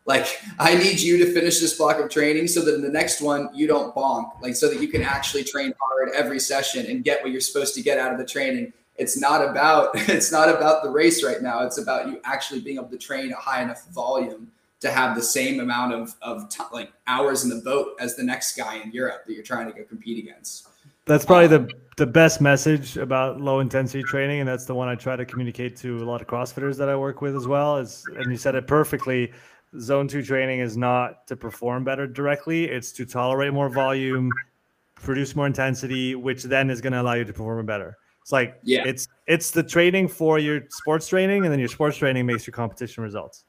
[0.07, 3.21] like I need you to finish this block of training so that in the next
[3.21, 7.03] one you don't bonk, like so that you can actually train hard every session and
[7.03, 8.73] get what you're supposed to get out of the training.
[8.95, 11.63] It's not about it's not about the race right now.
[11.63, 15.21] It's about you actually being able to train a high enough volume to have the
[15.21, 18.91] same amount of of t- like hours in the boat as the next guy in
[18.91, 20.67] Europe that you're trying to go compete against.
[21.05, 24.95] That's probably the the best message about low intensity training, and that's the one I
[24.95, 27.77] try to communicate to a lot of CrossFitters that I work with as well.
[27.77, 29.33] Is and you said it perfectly
[29.79, 34.31] zone two training is not to perform better directly, it's to tolerate more volume,
[34.95, 37.97] produce more intensity, which then is going to allow you to perform better.
[38.21, 38.83] It's like yeah.
[38.85, 42.53] it's it's the training for your sports training, and then your sports training makes your
[42.53, 43.45] competition results.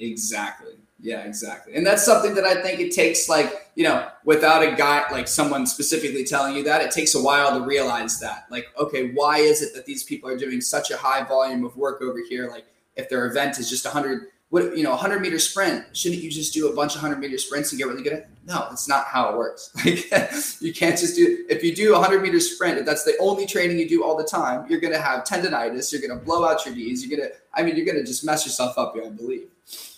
[0.00, 0.74] Exactly.
[1.04, 1.74] Yeah, exactly.
[1.74, 5.28] And that's something that I think it takes like, you know, without a guy like
[5.28, 8.46] someone specifically telling you that, it takes a while to realize that.
[8.50, 11.76] Like, okay, why is it that these people are doing such a high volume of
[11.76, 12.48] work over here?
[12.48, 12.64] Like
[12.96, 15.84] if their event is just 100 what you know, a hundred meter sprint.
[15.96, 18.18] Shouldn't you just do a bunch of hundred meter sprints and get really good at?
[18.20, 18.28] It?
[18.46, 19.72] No, that's not how it works.
[19.84, 21.44] Like you can't just do.
[21.50, 24.16] If you do a hundred meter sprint, if that's the only training you do all
[24.16, 25.92] the time, you're gonna have tendonitis.
[25.92, 27.04] You're gonna blow out your knees.
[27.04, 27.30] You're gonna.
[27.52, 28.94] I mean, you're gonna just mess yourself up.
[28.96, 29.48] I believe.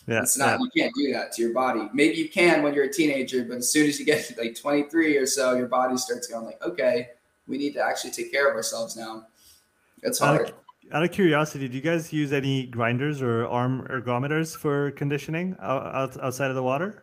[0.06, 0.58] Yeah, it's not.
[0.58, 0.58] Yeah.
[0.58, 1.88] You can't do that to your body.
[1.92, 5.16] Maybe you can when you're a teenager, but as soon as you get like 23
[5.16, 7.08] or so, your body starts going like, okay,
[7.48, 9.26] we need to actually take care of ourselves now.
[10.02, 10.52] It's hard
[10.92, 16.16] out of curiosity, do you guys use any grinders or arm ergometers for conditioning out,
[16.22, 17.02] outside of the water?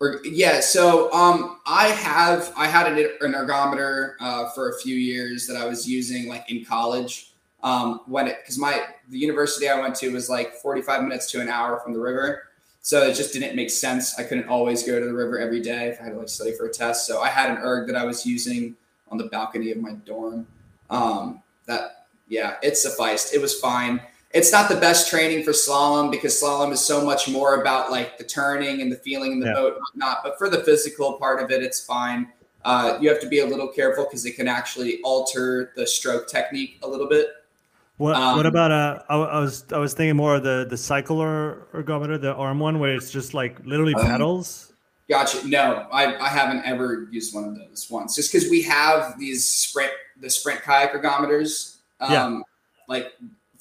[0.00, 4.94] Or, yeah, so um, I have I had an, an ergometer uh, for a few
[4.94, 7.32] years that I was using like in college
[7.66, 11.40] um, when it because my the university I went to was like 45 minutes to
[11.40, 12.44] an hour from the river,
[12.80, 14.16] so it just didn't make sense.
[14.20, 16.52] I couldn't always go to the river every day if I had to like study
[16.52, 17.08] for a test.
[17.08, 18.76] So I had an erg that I was using
[19.08, 20.46] on the balcony of my dorm.
[20.90, 23.34] Um, that yeah, it sufficed.
[23.34, 24.00] It was fine.
[24.32, 28.16] It's not the best training for slalom because slalom is so much more about like
[28.16, 29.54] the turning and the feeling in the yeah.
[29.54, 30.18] boat and whatnot.
[30.22, 32.28] But for the physical part of it, it's fine.
[32.64, 36.28] Uh, you have to be a little careful because it can actually alter the stroke
[36.28, 37.28] technique a little bit.
[37.96, 39.02] What um, What about uh?
[39.08, 42.78] I, I, was I was thinking more of the the cycle ergometer, the arm one,
[42.78, 44.72] where it's just like literally um, pedals.
[45.08, 45.46] Gotcha.
[45.46, 48.16] No, I, I haven't ever used one of those once.
[48.16, 52.40] Just because we have these sprint the sprint kayak ergometers um, yeah.
[52.88, 53.12] Like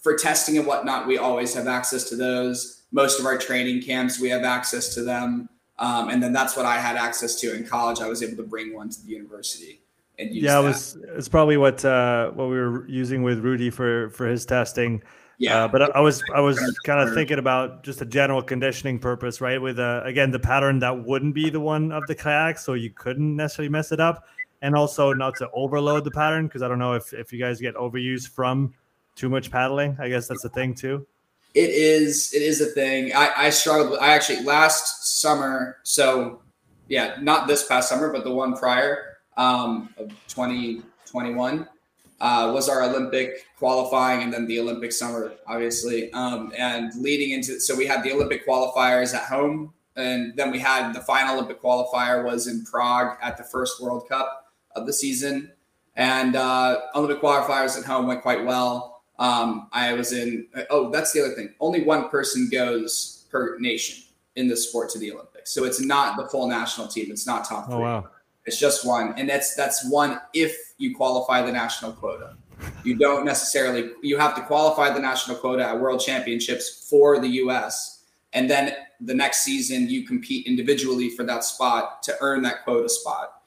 [0.01, 2.83] for testing and whatnot, we always have access to those.
[2.91, 5.49] Most of our training camps, we have access to them.
[5.77, 7.99] Um, and then that's what I had access to in college.
[7.99, 9.81] I was able to bring one to the university
[10.19, 10.43] and use.
[10.43, 14.27] Yeah, it was it's probably what uh, what we were using with Rudy for for
[14.27, 15.03] his testing.
[15.37, 18.41] Yeah, uh, but I, I, was I was kind of thinking about just a general
[18.41, 19.61] conditioning purpose, right?
[19.61, 22.89] With uh, again the pattern that wouldn't be the one of the kayak, so you
[22.91, 24.25] couldn't necessarily mess it up
[24.61, 27.59] and also not to overload the pattern because I don't know if if you guys
[27.59, 28.73] get overused from
[29.15, 29.97] too much paddling.
[29.99, 31.05] I guess that's a thing too.
[31.53, 32.33] It is.
[32.33, 33.13] It is a thing.
[33.13, 33.91] I, I struggled.
[33.91, 35.77] With, I actually last summer.
[35.83, 36.41] So
[36.87, 41.67] yeah, not this past summer, but the one prior um, of 2021
[42.21, 46.11] uh, was our Olympic qualifying, and then the Olympic summer, obviously.
[46.13, 50.59] Um, and leading into so we had the Olympic qualifiers at home, and then we
[50.59, 54.93] had the final Olympic qualifier was in Prague at the first World Cup of the
[54.93, 55.51] season.
[55.97, 59.03] And uh, Olympic qualifiers at home went quite well.
[59.17, 61.53] Um, I was in, oh, that's the other thing.
[61.61, 64.03] Only one person goes per nation
[64.35, 65.51] in the sport to the Olympics.
[65.51, 67.07] So it's not the full national team.
[67.11, 67.75] It's not top oh, three.
[67.75, 68.09] Oh, wow.
[68.45, 69.13] It's just one.
[69.17, 72.35] And that's that's one if you qualify the national quota.
[72.83, 77.27] You don't necessarily you have to qualify the national quota at world championships for the
[77.27, 78.03] US.
[78.33, 82.89] And then the next season you compete individually for that spot to earn that quota
[82.89, 83.41] spot.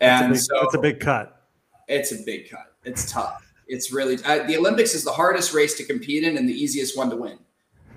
[0.00, 1.42] And that's a big, so it's a big cut.
[1.88, 2.74] It's a big cut.
[2.84, 3.52] It's tough.
[3.68, 6.96] It's really uh, the Olympics is the hardest race to compete in and the easiest
[6.96, 7.38] one to win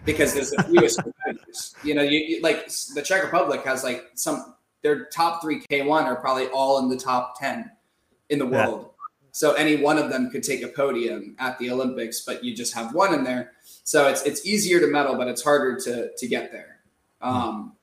[0.05, 1.75] because there's the fewest competitors.
[1.83, 4.54] You know, you, you, like the Czech Republic has like some
[4.85, 7.71] their top three K1 are probably all in the top ten
[8.29, 8.81] in the world.
[8.81, 8.87] Yeah.
[9.31, 12.73] So any one of them could take a podium at the Olympics, but you just
[12.75, 13.53] have one in there.
[13.83, 16.81] So it's it's easier to medal, but it's harder to to get there.
[17.19, 17.73] Um,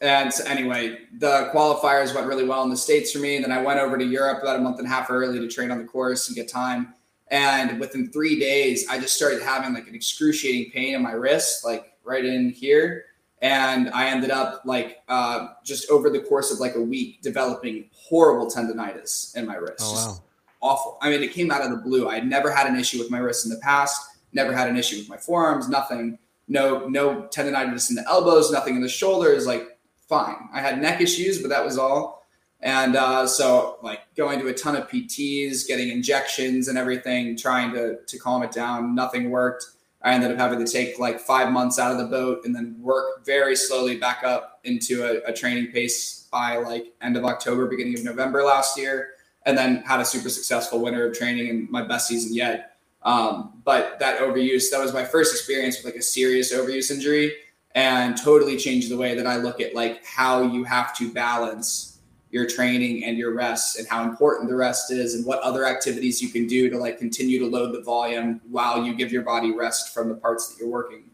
[0.00, 3.36] and so anyway, the qualifiers went really well in the States for me.
[3.36, 5.48] And then I went over to Europe about a month and a half early to
[5.48, 6.94] train on the course and get time.
[7.28, 11.64] And within three days, I just started having like an excruciating pain in my wrist,
[11.64, 13.04] like right in here.
[13.42, 17.88] And I ended up like uh, just over the course of like a week developing
[17.92, 19.80] horrible tendonitis in my wrist.
[19.80, 20.22] Oh, wow.
[20.62, 20.98] Awful.
[21.00, 22.08] I mean, it came out of the blue.
[22.08, 24.76] I had never had an issue with my wrist in the past, never had an
[24.76, 26.18] issue with my forearms, nothing
[26.50, 29.78] no no tendonitis in the elbows, nothing in the shoulders, like
[30.08, 30.48] fine.
[30.52, 32.26] I had neck issues, but that was all.
[32.62, 37.72] And uh, so, like going to a ton of PTs, getting injections and everything, trying
[37.72, 38.94] to to calm it down.
[38.94, 39.64] Nothing worked.
[40.02, 42.76] I ended up having to take like five months out of the boat and then
[42.80, 47.66] work very slowly back up into a, a training pace by like end of October,
[47.66, 49.10] beginning of November last year,
[49.44, 52.78] and then had a super successful winter of training and my best season yet.
[53.02, 57.32] Um, but that overuse, that was my first experience with like a serious overuse injury
[57.74, 61.99] and totally changed the way that I look at like how you have to balance
[62.30, 66.22] your training and your rest and how important the rest is and what other activities
[66.22, 69.52] you can do to like continue to load the volume while you give your body
[69.52, 71.04] rest from the parts that you're working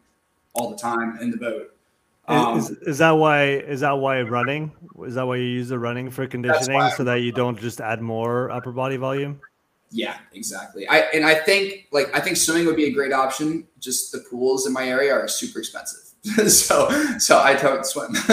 [0.53, 1.73] all the time in the boat.
[2.29, 4.73] Um, is, is, that why is that why running
[5.05, 8.03] is that why you use the running for conditioning so that you don't just add
[8.03, 9.41] more upper body volume?
[9.93, 10.89] Yeah exactly.
[10.89, 13.67] I and i think like i think swimming would be a great option.
[13.79, 16.06] Just the pools in my area are super expensive
[16.49, 18.13] so so I don't swim.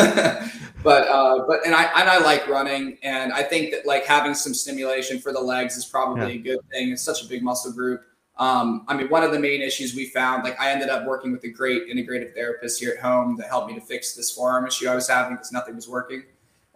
[0.83, 4.33] but uh, but and I and I like running, and I think that like having
[4.33, 6.39] some stimulation for the legs is probably yeah.
[6.39, 6.91] a good thing.
[6.91, 8.01] It's such a big muscle group.
[8.37, 11.31] Um, I mean, one of the main issues we found, like I ended up working
[11.31, 14.65] with a great integrative therapist here at home that helped me to fix this forearm
[14.65, 16.23] issue I was having because nothing was working.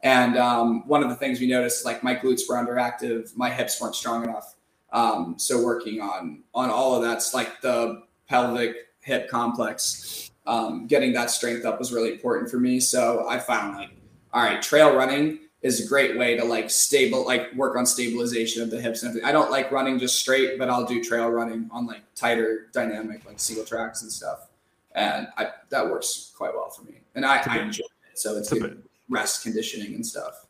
[0.04, 3.82] And um, one of the things we noticed, like my glutes were underactive, my hips
[3.82, 4.54] weren't strong enough.
[4.94, 11.14] Um, so working on on all of that's like the pelvic hip complex um, getting
[11.14, 12.80] that strength up was really important for me.
[12.80, 13.90] So I found like,
[14.34, 18.64] all right, trail running is a great way to like stable, like work on stabilization
[18.64, 19.28] of the hips and everything.
[19.28, 23.26] I don't like running just straight, but I'll do trail running on like tighter dynamic,
[23.26, 24.48] like single tracks and stuff.
[24.96, 27.02] And I, that works quite well for me.
[27.16, 28.18] And I, I enjoy it.
[28.18, 30.46] So it's, it's good rest conditioning and stuff.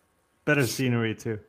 [0.45, 1.39] Better scenery too.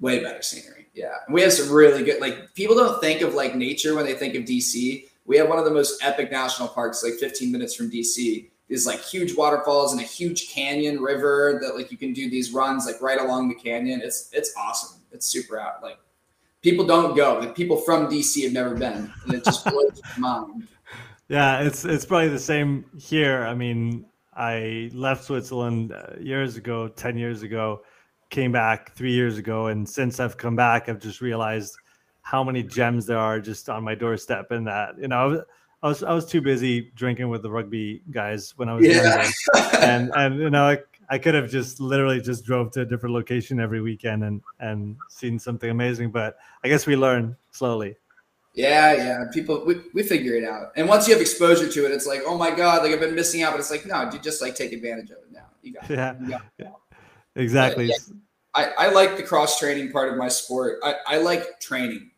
[0.00, 0.86] Way better scenery.
[0.94, 1.14] Yeah.
[1.26, 4.14] And we have some really good, like people don't think of like nature when they
[4.14, 7.74] think of DC we have one of the most epic national parks, like 15 minutes
[7.74, 8.50] from DC.
[8.66, 12.52] These like huge waterfalls and a huge canyon river that like you can do these
[12.52, 14.00] runs like right along the canyon.
[14.02, 15.00] It's it's awesome.
[15.12, 15.82] It's super out.
[15.82, 15.98] Like
[16.62, 17.38] people don't go.
[17.38, 20.68] Like people from DC have never been, and it just blows my mind.
[21.28, 23.44] Yeah, it's it's probably the same here.
[23.44, 27.82] I mean, I left Switzerland uh, years ago, ten years ago,
[28.28, 31.74] came back three years ago, and since I've come back, I've just realized
[32.28, 35.40] how many gems there are just on my doorstep and that you know I was,
[35.82, 38.92] I was I was too busy drinking with the rugby guys when I was yeah.
[39.02, 42.84] younger, and and you know I, I could have just literally just drove to a
[42.84, 47.96] different location every weekend and and seen something amazing, but I guess we learn slowly.
[48.52, 49.24] Yeah, yeah.
[49.32, 50.72] People we, we figure it out.
[50.76, 53.14] And once you have exposure to it, it's like, oh my God, like I've been
[53.14, 53.52] missing out.
[53.52, 55.46] But it's like, no, you just like take advantage of it now.
[55.62, 55.96] You got it.
[55.96, 56.14] Yeah.
[56.20, 56.72] You got it
[57.36, 57.86] exactly.
[57.86, 58.14] But, yeah,
[58.54, 60.80] I, I like the cross training part of my sport.
[60.82, 62.10] I, I like training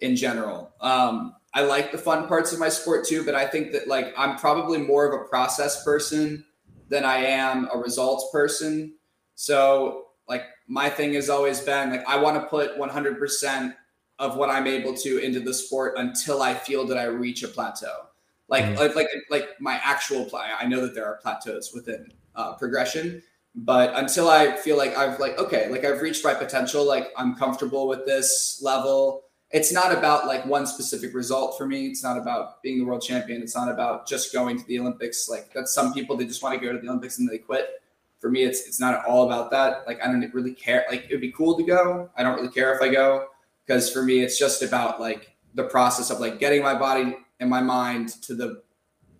[0.00, 0.72] in general.
[0.80, 4.12] Um, I like the fun parts of my sport too, but I think that like
[4.16, 6.44] I'm probably more of a process person
[6.88, 8.94] than I am a results person.
[9.36, 13.74] So like my thing has always been like I want to put 100%
[14.18, 17.48] of what I'm able to into the sport until I feel that I reach a
[17.48, 18.06] plateau.
[18.48, 18.78] Like mm-hmm.
[18.78, 20.46] like like like my actual play.
[20.58, 23.22] I know that there are plateaus within uh, progression,
[23.54, 27.34] but until I feel like I've like okay, like I've reached my potential, like I'm
[27.34, 31.86] comfortable with this level it's not about like one specific result for me.
[31.86, 33.42] It's not about being the world champion.
[33.42, 35.28] It's not about just going to the Olympics.
[35.28, 37.82] Like that's some people they just want to go to the Olympics and they quit.
[38.18, 39.86] For me, it's it's not all about that.
[39.86, 40.84] Like I don't really care.
[40.90, 42.10] Like it would be cool to go.
[42.16, 43.28] I don't really care if I go
[43.64, 47.48] because for me, it's just about like the process of like getting my body and
[47.48, 48.62] my mind to the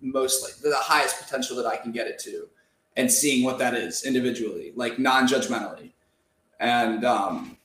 [0.00, 2.48] most like the highest potential that I can get it to,
[2.96, 5.92] and seeing what that is individually, like non-judgmentally.
[6.58, 7.56] And um,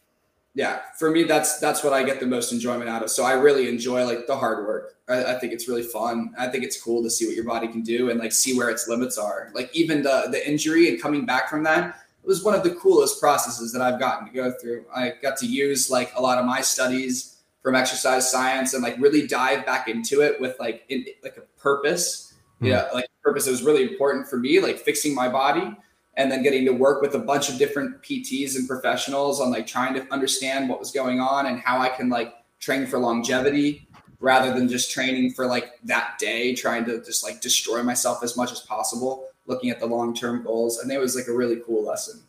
[0.53, 3.09] yeah, for me, that's that's what I get the most enjoyment out of.
[3.09, 4.95] So I really enjoy like the hard work.
[5.07, 6.33] I, I, think it's really fun.
[6.37, 8.69] I think it's cool to see what your body can do and like see where
[8.69, 9.49] its limits are.
[9.53, 12.75] Like even the the injury and coming back from that it was one of the
[12.75, 14.85] coolest processes that I've gotten to go through.
[14.95, 18.95] I got to use like a lot of my studies from exercise science and like
[18.99, 22.33] really dive back into it with like in, like a purpose.
[22.57, 22.67] Mm-hmm.
[22.67, 25.75] Yeah, like purpose that was really important for me, like fixing my body
[26.15, 29.65] and then getting to work with a bunch of different PTs and professionals on like
[29.65, 33.87] trying to understand what was going on and how I can like train for longevity
[34.19, 38.37] rather than just training for like that day, trying to just like destroy myself as
[38.37, 40.79] much as possible, looking at the long term goals.
[40.79, 42.21] And it was like a really cool lesson.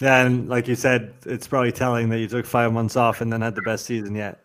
[0.00, 3.32] Yeah, and like you said, it's probably telling that you took five months off and
[3.32, 4.40] then had the best season yet.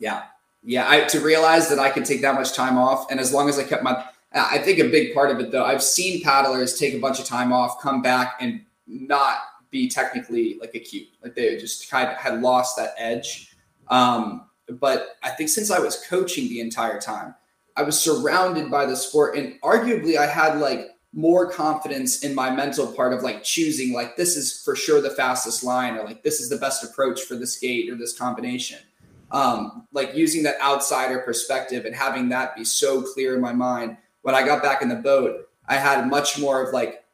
[0.00, 0.24] Yeah.
[0.64, 0.88] Yeah.
[0.88, 3.10] I to realize that I could take that much time off.
[3.10, 4.04] And as long as I kept my
[4.34, 7.26] I think a big part of it, though, I've seen paddlers take a bunch of
[7.26, 9.38] time off, come back, and not
[9.70, 13.56] be technically like acute, like they just kind of had lost that edge.
[13.88, 14.48] Um,
[14.80, 17.34] but I think since I was coaching the entire time,
[17.76, 22.50] I was surrounded by the sport, and arguably I had like more confidence in my
[22.50, 26.22] mental part of like choosing like this is for sure the fastest line or like
[26.22, 28.78] this is the best approach for this gate or this combination
[29.30, 33.96] um, like using that outsider perspective and having that be so clear in my mind
[34.22, 37.04] when i got back in the boat i had much more of like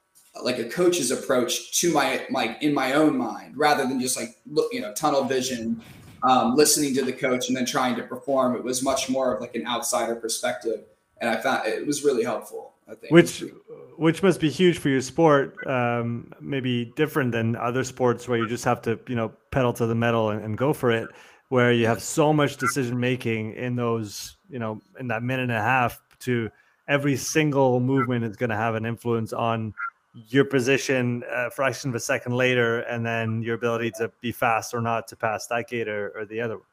[0.42, 4.36] like a coach's approach to my like in my own mind rather than just like
[4.46, 5.80] look you know tunnel vision
[6.22, 8.56] um, listening to the coach and then trying to perform.
[8.56, 10.80] It was much more of like an outsider perspective
[11.20, 13.12] and i found it was really helpful i think.
[13.12, 13.44] Which
[13.96, 18.48] which must be huge for your sport um, maybe different than other sports where you
[18.48, 21.08] just have to you know pedal to the metal and, and go for it
[21.48, 25.52] where you have so much decision making in those you know in that minute and
[25.52, 26.50] a half to
[26.88, 29.74] every single movement is going to have an influence on
[30.28, 34.32] your position a uh, fraction of a second later and then your ability to be
[34.32, 36.66] fast or not to pass that gate or, or the other one.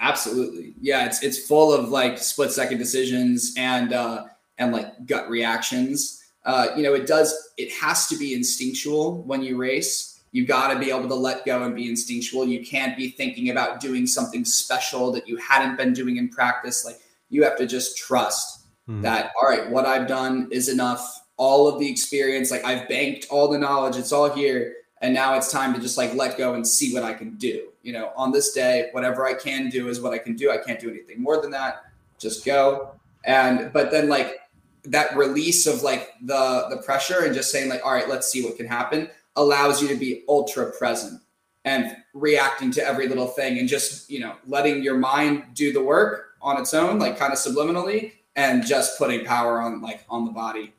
[0.00, 0.74] Absolutely.
[0.80, 4.26] Yeah it's it's full of like split second decisions and uh
[4.58, 6.24] and like gut reactions.
[6.44, 10.20] Uh you know it does it has to be instinctual when you race.
[10.30, 12.46] You got to be able to let go and be instinctual.
[12.46, 16.84] You can't be thinking about doing something special that you hadn't been doing in practice.
[16.84, 17.00] Like
[17.30, 18.57] you have to just trust
[18.88, 19.02] mm-hmm.
[19.02, 22.50] that all right what i've done is enough all of the experience.
[22.50, 24.74] Like I've banked all the knowledge, it's all here.
[25.00, 27.68] And now it's time to just like let go and see what I can do.
[27.82, 30.50] You know, on this day, whatever I can do is what I can do.
[30.50, 31.84] I can't do anything more than that.
[32.18, 32.90] Just go.
[33.24, 34.40] And but then like
[34.84, 38.44] that release of like the the pressure and just saying like, all right, let's see
[38.44, 41.20] what can happen allows you to be ultra present
[41.64, 45.80] and reacting to every little thing and just, you know, letting your mind do the
[45.80, 50.24] work on its own, like kind of subliminally, and just putting power on like on
[50.24, 50.72] the body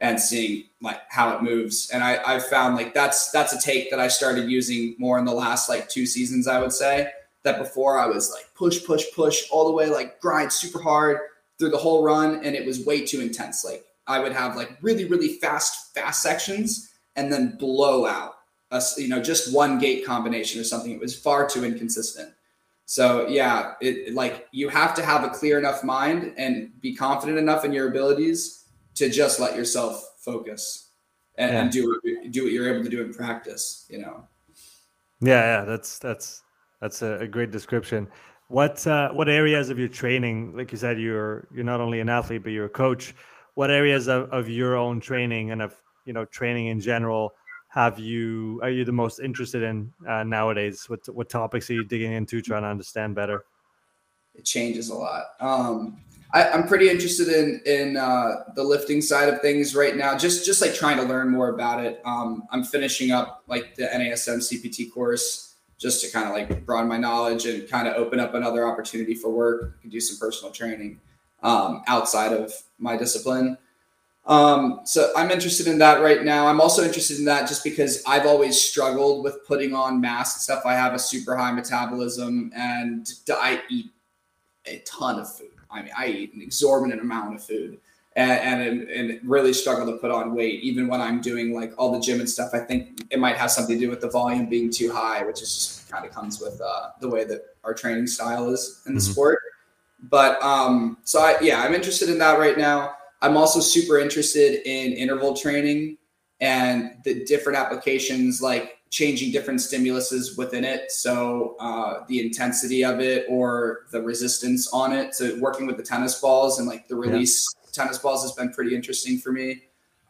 [0.00, 1.88] and seeing like how it moves.
[1.90, 5.24] And I, I've found like that's that's a take that I started using more in
[5.24, 7.10] the last like two seasons, I would say.
[7.42, 11.18] That before I was like push, push, push all the way, like grind super hard
[11.58, 13.64] through the whole run, and it was way too intense.
[13.64, 18.34] Like I would have like really, really fast, fast sections and then blow out
[18.72, 20.90] a, you know, just one gate combination or something.
[20.90, 22.32] It was far too inconsistent.
[22.86, 27.36] So yeah, it like you have to have a clear enough mind and be confident
[27.36, 28.64] enough in your abilities
[28.94, 30.90] to just let yourself focus
[31.36, 31.60] and, yeah.
[31.60, 33.86] and do what, do what you're able to do in practice.
[33.90, 34.24] You know.
[35.20, 36.42] Yeah, yeah, that's that's
[36.80, 38.06] that's a, a great description.
[38.48, 42.08] What uh, what areas of your training, like you said, you're you're not only an
[42.08, 43.14] athlete but you're a coach.
[43.54, 45.74] What areas of, of your own training and of
[46.04, 47.32] you know training in general
[47.76, 50.88] have you are you the most interested in uh, nowadays?
[50.88, 53.44] What what topics are you digging into, trying to understand better?
[54.34, 55.24] It changes a lot.
[55.40, 56.02] Um,
[56.32, 60.16] I, am pretty interested in in uh, the lifting side of things right now.
[60.16, 62.00] Just just like trying to learn more about it.
[62.06, 66.88] Um, I'm finishing up like the NASM CPT course just to kind of like broaden
[66.88, 69.74] my knowledge and kind of open up another opportunity for work.
[69.78, 70.98] I can do some personal training
[71.42, 73.58] um, outside of my discipline.
[74.26, 76.48] Um, so I'm interested in that right now.
[76.48, 80.42] I'm also interested in that just because I've always struggled with putting on mass and
[80.42, 80.66] stuff.
[80.66, 83.92] I have a super high metabolism and I eat
[84.66, 85.52] a ton of food.
[85.70, 87.78] I mean, I eat an exorbitant amount of food
[88.16, 91.92] and, and, and really struggle to put on weight, even when I'm doing like all
[91.92, 92.50] the gym and stuff.
[92.52, 95.42] I think it might have something to do with the volume being too high, which
[95.42, 98.94] is just kind of comes with uh, the way that our training style is in
[98.94, 99.12] the mm-hmm.
[99.12, 99.38] sport.
[100.02, 102.96] But um, so I, yeah, I'm interested in that right now.
[103.22, 105.98] I'm also super interested in interval training
[106.40, 110.92] and the different applications like changing different stimuluses within it.
[110.92, 115.14] So uh, the intensity of it or the resistance on it.
[115.14, 117.70] So working with the tennis balls and like the release yeah.
[117.72, 119.62] tennis balls has been pretty interesting for me.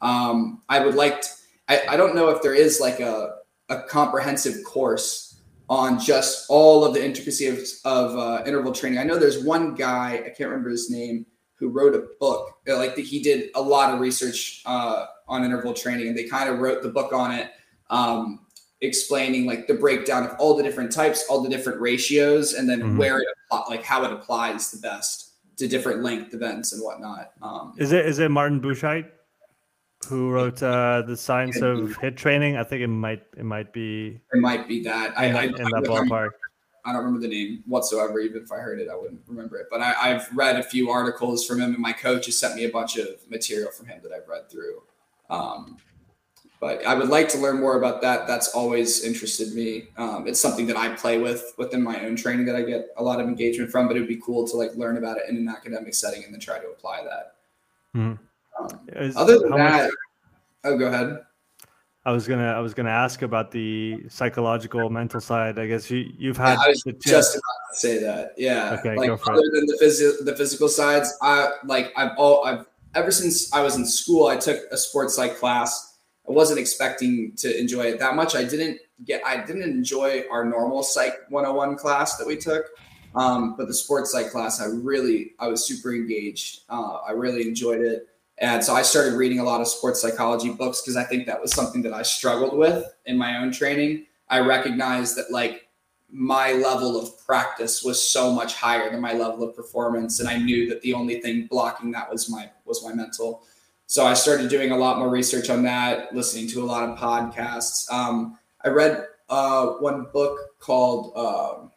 [0.02, 1.28] Um, I would like, to,
[1.68, 3.36] I, I don't know if there is like a,
[3.68, 8.98] a comprehensive course on just all of the intricacies of, of uh, interval training.
[8.98, 11.24] I know there's one guy, I can't remember his name,
[11.58, 12.58] who wrote a book.
[12.66, 16.48] Like the, he did a lot of research uh, on interval training, and they kind
[16.48, 17.50] of wrote the book on it.
[17.90, 18.40] Um,
[18.82, 22.80] explaining like the breakdown of all the different types, all the different ratios, and then
[22.80, 22.98] mm-hmm.
[22.98, 23.28] where it
[23.68, 27.32] like how it applies the best to different length events and whatnot.
[27.42, 29.10] Um, is it is it Martin Buchheit
[30.06, 32.56] who wrote uh, the science of HIIT training?
[32.56, 35.84] I think it might it might be it might be that I, in, I, that
[35.86, 36.30] ballpark.
[36.86, 38.20] I don't remember the name whatsoever.
[38.20, 39.66] Even if I heard it, I wouldn't remember it.
[39.70, 42.64] But I, have read a few articles from him, and my coach has sent me
[42.64, 44.82] a bunch of material from him that I've read through.
[45.28, 45.78] Um,
[46.60, 48.26] but I would like to learn more about that.
[48.28, 49.88] That's always interested me.
[49.98, 53.02] Um, it's something that I play with within my own training that I get a
[53.02, 53.88] lot of engagement from.
[53.88, 56.32] But it would be cool to like learn about it in an academic setting and
[56.32, 57.34] then try to apply that.
[57.94, 58.64] Mm-hmm.
[58.64, 59.92] Um, other than that, much,
[60.64, 61.25] oh, go ahead.
[62.06, 65.58] I was gonna I was gonna ask about the psychological mental side.
[65.58, 66.52] I guess you you've had.
[66.52, 68.30] Yeah, I was just about to say that.
[68.36, 68.76] Yeah.
[68.78, 68.96] Okay.
[68.96, 69.52] Like go for other it.
[69.52, 73.74] than the physical the physical sides, I like I've all I've ever since I was
[73.74, 74.28] in school.
[74.28, 75.98] I took a sports psych class.
[76.28, 78.36] I wasn't expecting to enjoy it that much.
[78.36, 82.66] I didn't get I didn't enjoy our normal psych 101 class that we took.
[83.16, 86.60] Um, but the sports psych class, I really I was super engaged.
[86.68, 88.06] Uh, I really enjoyed it.
[88.38, 91.40] And so I started reading a lot of sports psychology books because I think that
[91.40, 94.06] was something that I struggled with in my own training.
[94.28, 95.68] I recognized that like
[96.10, 100.38] my level of practice was so much higher than my level of performance, and I
[100.38, 103.42] knew that the only thing blocking that was my was my mental.
[103.86, 106.98] So I started doing a lot more research on that, listening to a lot of
[106.98, 107.90] podcasts.
[107.90, 111.70] Um, I read uh, one book called um,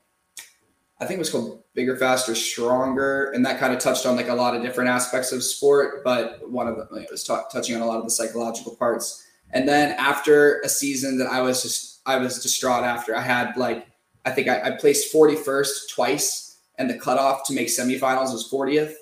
[1.02, 4.28] I think it was called bigger, faster, stronger, and that kind of touched on like
[4.28, 6.04] a lot of different aspects of sport.
[6.04, 9.26] But one of them like, was t- touching on a lot of the psychological parts.
[9.52, 13.56] And then after a season that I was just I was distraught after, I had
[13.56, 13.88] like
[14.26, 18.94] I think I, I placed 41st twice, and the cutoff to make semifinals was 40th.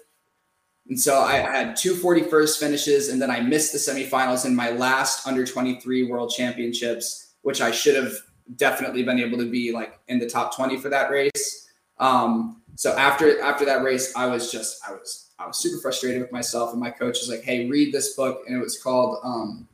[0.89, 4.69] And so I had two 41st finishes, and then I missed the semifinals in my
[4.69, 8.13] last under 23 world championships, which I should have
[8.55, 11.66] definitely been able to be like in the top 20 for that race.
[11.99, 16.21] Um, so after after that race, I was just I was I was super frustrated
[16.21, 19.19] with myself, and my coach was like, "Hey, read this book," and it was called
[19.23, 19.67] um,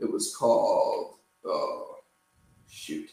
[0.00, 1.98] it was called oh
[2.68, 3.08] shoot,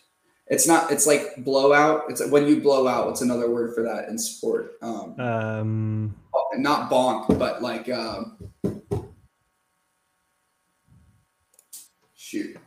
[0.47, 2.03] it's not it's like blowout.
[2.09, 3.07] It's like when you blow out.
[3.07, 4.73] What's another word for that in sport?
[4.81, 6.15] Um, Um,
[6.57, 8.37] not bonk, but like um,
[12.13, 12.57] shoot.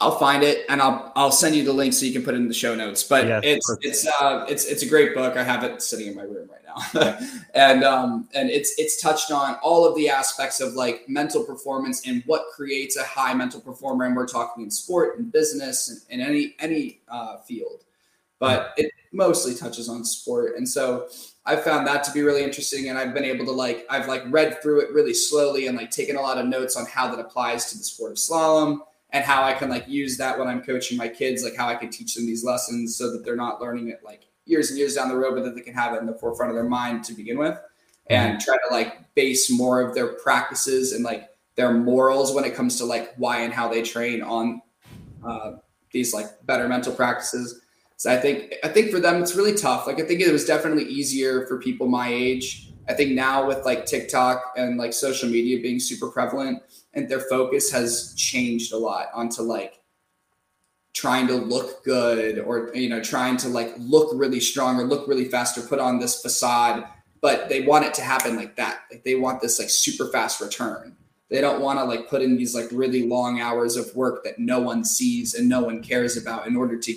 [0.00, 2.36] I'll find it and I'll I'll send you the link so you can put it
[2.36, 3.02] in the show notes.
[3.02, 3.86] But Yes, it's perfect.
[3.86, 5.36] it's uh it's it's a great book.
[5.36, 7.18] I have it sitting in my room right now,
[7.54, 12.06] and um and it's it's touched on all of the aspects of like mental performance
[12.06, 14.04] and what creates a high mental performer.
[14.04, 17.82] And we're talking in sport and business and in any any uh, field,
[18.38, 20.56] but it mostly touches on sport.
[20.56, 21.08] And so
[21.44, 24.22] I found that to be really interesting, and I've been able to like I've like
[24.28, 27.18] read through it really slowly and like taken a lot of notes on how that
[27.18, 30.62] applies to the sport of slalom and how I can like use that when I'm
[30.62, 33.60] coaching my kids, like how I can teach them these lessons so that they're not
[33.60, 36.00] learning it like years and years down the road, but that they can have it
[36.00, 37.58] in the forefront of their mind to begin with,
[38.08, 42.54] and try to like base more of their practices and like their morals when it
[42.54, 44.62] comes to like why and how they train on
[45.26, 45.52] uh,
[45.92, 47.60] these like better mental practices.
[47.96, 49.86] So I think I think for them it's really tough.
[49.86, 52.67] Like I think it was definitely easier for people my age.
[52.88, 56.62] I think now with like TikTok and like social media being super prevalent,
[56.94, 59.80] and their focus has changed a lot onto like
[60.94, 65.06] trying to look good or you know trying to like look really strong or look
[65.06, 66.84] really fast or put on this facade
[67.20, 68.82] but they want it to happen like that.
[68.90, 70.96] Like they want this like super fast return.
[71.30, 74.38] They don't want to like put in these like really long hours of work that
[74.38, 76.94] no one sees and no one cares about in order to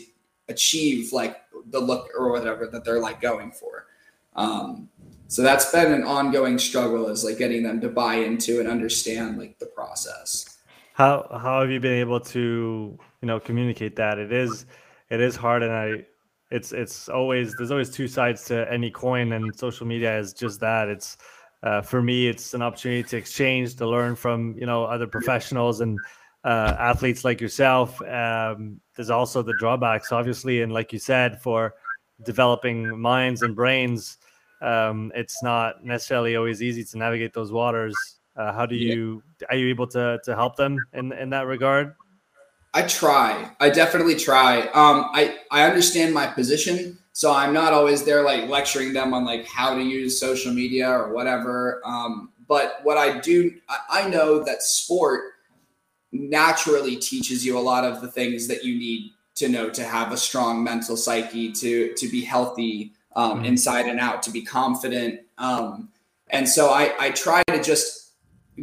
[0.47, 3.87] achieve like the look or whatever that they're like going for.
[4.35, 4.89] Um
[5.32, 9.38] so that's been an ongoing struggle is like getting them to buy into and understand
[9.38, 10.51] like the process
[10.93, 14.19] how how have you been able to you know communicate that?
[14.19, 14.65] It is
[15.09, 16.05] it is hard, and I
[16.49, 20.59] it's it's always there's always two sides to any coin, and social media is just
[20.59, 20.89] that.
[20.89, 21.17] It's
[21.63, 25.82] uh, for me, it's an opportunity to exchange, to learn from you know other professionals
[25.82, 25.97] and
[26.43, 28.01] uh, athletes like yourself.
[28.01, 31.75] Um, there's also the drawbacks, obviously, and like you said, for
[32.23, 34.17] developing minds and brains,
[34.62, 37.95] um, it's not necessarily always easy to navigate those waters.
[38.36, 38.93] Uh, how do Yeah.
[38.93, 41.95] you are you able to to help them in in that regard?
[42.74, 43.51] I try.
[43.59, 44.62] I definitely try.
[44.74, 49.26] Um, I I understand my position, so I'm not always there like lecturing them on
[49.26, 51.82] like how to use social media or whatever.
[51.84, 55.22] Um, but what I do, I, I know that sport
[56.12, 60.12] naturally teaches you a lot of the things that you need to know to have
[60.12, 63.45] a strong mental psyche, to to be healthy um, Mhm.
[63.47, 65.22] inside and out, to be confident.
[65.38, 65.89] Um,
[66.30, 67.99] and so I I try to just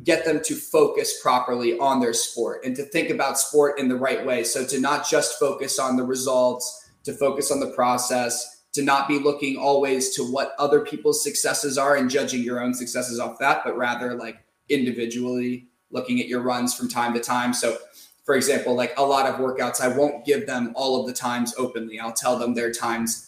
[0.05, 3.97] get them to focus properly on their sport and to think about sport in the
[3.97, 4.45] right way.
[4.45, 9.09] So to not just focus on the results, to focus on the process, to not
[9.09, 13.39] be looking always to what other people's successes are and judging your own successes off
[13.39, 14.37] that, but rather like
[14.69, 17.53] individually looking at your runs from time to time.
[17.55, 17.79] So
[18.25, 21.55] for example, like a lot of workouts, I won't give them all of the times
[21.57, 21.99] openly.
[21.99, 23.28] I'll tell them their times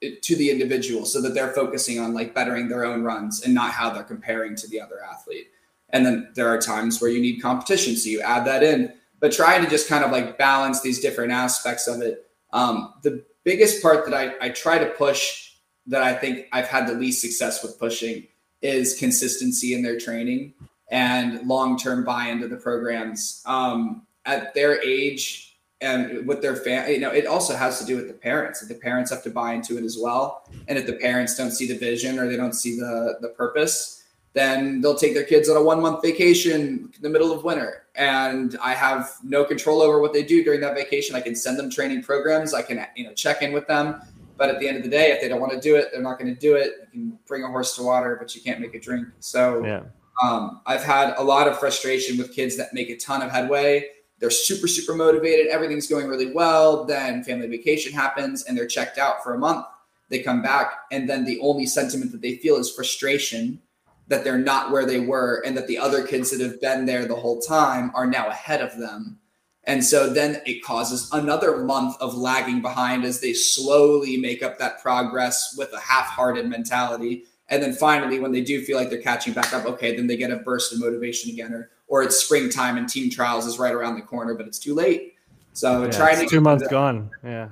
[0.00, 3.72] to the individual so that they're focusing on like bettering their own runs and not
[3.72, 5.48] how they're comparing to the other athlete.
[5.90, 8.92] And then there are times where you need competition, so you add that in.
[9.18, 12.26] But trying to just kind of like balance these different aspects of it.
[12.52, 15.52] Um, the biggest part that I, I try to push
[15.86, 18.26] that I think I've had the least success with pushing
[18.62, 20.54] is consistency in their training
[20.90, 23.42] and long term buy into the programs.
[23.46, 25.49] Um, at their age
[25.80, 28.62] and with their family, you know, it also has to do with the parents.
[28.62, 31.50] If the parents have to buy into it as well, and if the parents don't
[31.50, 34.04] see the vision or they don't see the the purpose,
[34.34, 37.86] then they'll take their kids on a one month vacation in the middle of winter.
[37.94, 41.16] And I have no control over what they do during that vacation.
[41.16, 42.52] I can send them training programs.
[42.52, 44.02] I can you know check in with them.
[44.36, 46.02] But at the end of the day, if they don't want to do it, they're
[46.02, 46.88] not going to do it.
[46.92, 49.06] You can bring a horse to water, but you can't make it drink.
[49.18, 49.82] So yeah.
[50.22, 53.86] um, I've had a lot of frustration with kids that make a ton of headway
[54.20, 58.98] they're super super motivated everything's going really well then family vacation happens and they're checked
[58.98, 59.66] out for a month.
[60.08, 63.60] They come back and then the only sentiment that they feel is frustration
[64.08, 67.06] that they're not where they were and that the other kids that have been there
[67.06, 69.18] the whole time are now ahead of them.
[69.64, 74.58] And so then it causes another month of lagging behind as they slowly make up
[74.58, 77.24] that progress with a half-hearted mentality.
[77.48, 80.16] And then finally when they do feel like they're catching back up okay then they
[80.16, 83.74] get a burst of motivation again or or it's springtime and team trials is right
[83.74, 85.14] around the corner, but it's too late.
[85.52, 87.10] So yeah, trying to two months gone.
[87.22, 87.48] Yeah.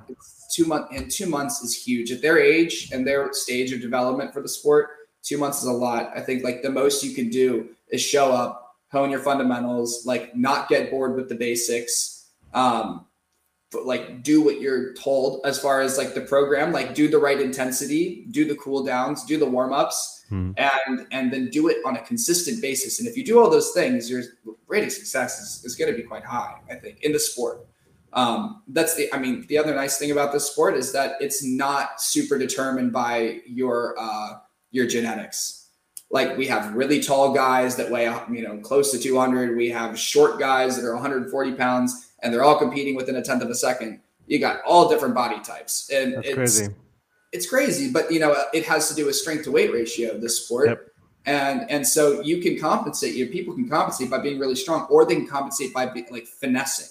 [0.55, 4.33] two months and two months is huge at their age and their stage of development
[4.33, 4.91] for the sport.
[5.21, 6.11] Two months is a lot.
[6.15, 10.35] I think like the most you can do is show up, hone your fundamentals, like
[10.35, 12.29] not get bored with the basics.
[12.53, 13.05] Um,
[13.71, 17.19] but like do what you're told as far as like the program, like do the
[17.19, 20.51] right intensity, do the cool downs, do the warm ups hmm.
[20.57, 22.99] and and then do it on a consistent basis.
[22.99, 24.23] And if you do all those things, your
[24.67, 27.65] rate of success is, is going to be quite high, I think, in the sport.
[28.13, 31.43] Um, that's the, I mean, the other nice thing about this sport is that it's
[31.43, 34.39] not super determined by your uh,
[34.71, 35.67] your genetics.
[36.11, 39.55] Like we have really tall guys that weigh, you know, close to 200.
[39.55, 43.43] We have short guys that are 140 pounds, and they're all competing within a tenth
[43.43, 44.01] of a second.
[44.25, 46.73] You got all different body types, and That's it's crazy
[47.31, 50.21] it's crazy, but you know, it has to do with strength to weight ratio of
[50.21, 50.69] this sport.
[50.69, 50.85] Yep.
[51.25, 53.15] And and so you can compensate.
[53.15, 56.25] Your people can compensate by being really strong, or they can compensate by being like
[56.25, 56.87] finessing,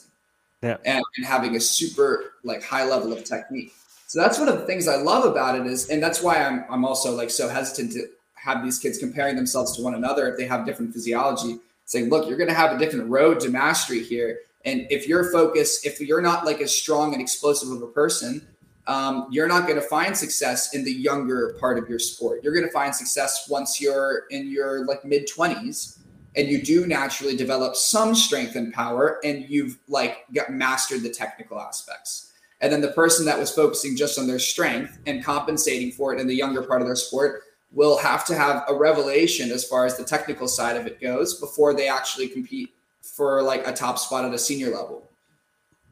[0.62, 0.76] yeah.
[0.84, 3.72] and, and having a super like high level of technique.
[4.07, 6.64] So that's one of the things I love about it is, and that's why I'm
[6.70, 10.36] I'm also like so hesitant to have these kids comparing themselves to one another if
[10.39, 11.59] they have different physiology.
[11.86, 15.32] Saying, look, you're going to have a different road to mastery here, and if your
[15.32, 18.47] focus, if you're not like as strong and explosive of a person,
[18.89, 22.43] um, you're not going to find success in the younger part of your sport.
[22.43, 25.99] You're going to find success once you're in your like mid 20s
[26.36, 31.11] and you do naturally develop some strength and power and you've like got mastered the
[31.11, 32.32] technical aspects.
[32.62, 36.20] And then the person that was focusing just on their strength and compensating for it
[36.20, 39.84] in the younger part of their sport will have to have a revelation as far
[39.84, 42.70] as the technical side of it goes before they actually compete
[43.03, 45.11] for like a top spot at a senior level.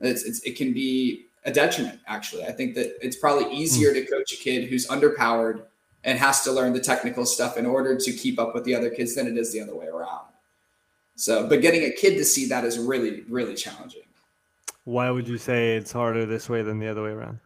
[0.01, 2.44] It's, it's, it can be a detriment, actually.
[2.44, 5.62] I think that it's probably easier to coach a kid who's underpowered
[6.05, 8.90] and has to learn the technical stuff in order to keep up with the other
[8.90, 10.26] kids than it is the other way around.
[11.14, 14.03] So, but getting a kid to see that is really, really challenging.
[14.84, 17.40] Why would you say it's harder this way than the other way around?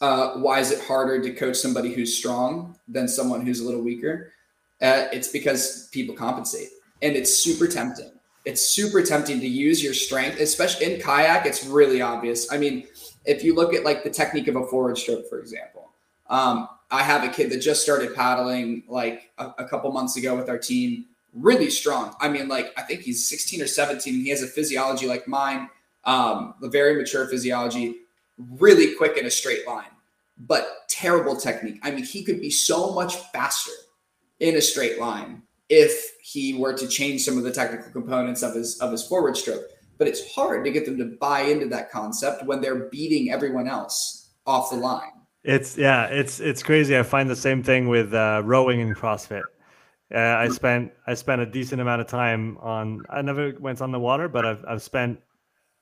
[0.00, 3.82] Uh, why is it harder to coach somebody who's strong than someone who's a little
[3.82, 4.32] weaker?
[4.80, 6.68] Uh, it's because people compensate,
[7.02, 8.12] and it's super tempting.
[8.44, 11.46] It's super tempting to use your strength, especially in kayak.
[11.46, 12.52] It's really obvious.
[12.52, 12.86] I mean,
[13.26, 15.90] if you look at like the technique of a forward stroke, for example,
[16.28, 20.36] um, I have a kid that just started paddling like a, a, couple months ago
[20.36, 22.14] with our team, really strong.
[22.20, 25.26] I mean, like I think he's 16 or 17, and he has a physiology like
[25.26, 25.68] mine,
[26.04, 27.96] um, a very mature physiology,
[28.38, 29.90] really quick in a straight line,
[30.38, 31.80] but terrible technique.
[31.82, 33.72] I mean, he could be so much faster
[34.40, 38.54] in a straight line if he were to change some of the technical components of
[38.54, 39.64] his of his forward stroke
[39.98, 43.68] but it's hard to get them to buy into that concept when they're beating everyone
[43.68, 45.12] else off the line.
[45.44, 46.98] It's yeah, it's it's crazy.
[46.98, 49.44] I find the same thing with uh, rowing and CrossFit.
[50.14, 53.04] Uh, I spent I spent a decent amount of time on.
[53.10, 55.20] I never went on the water, but I've I've spent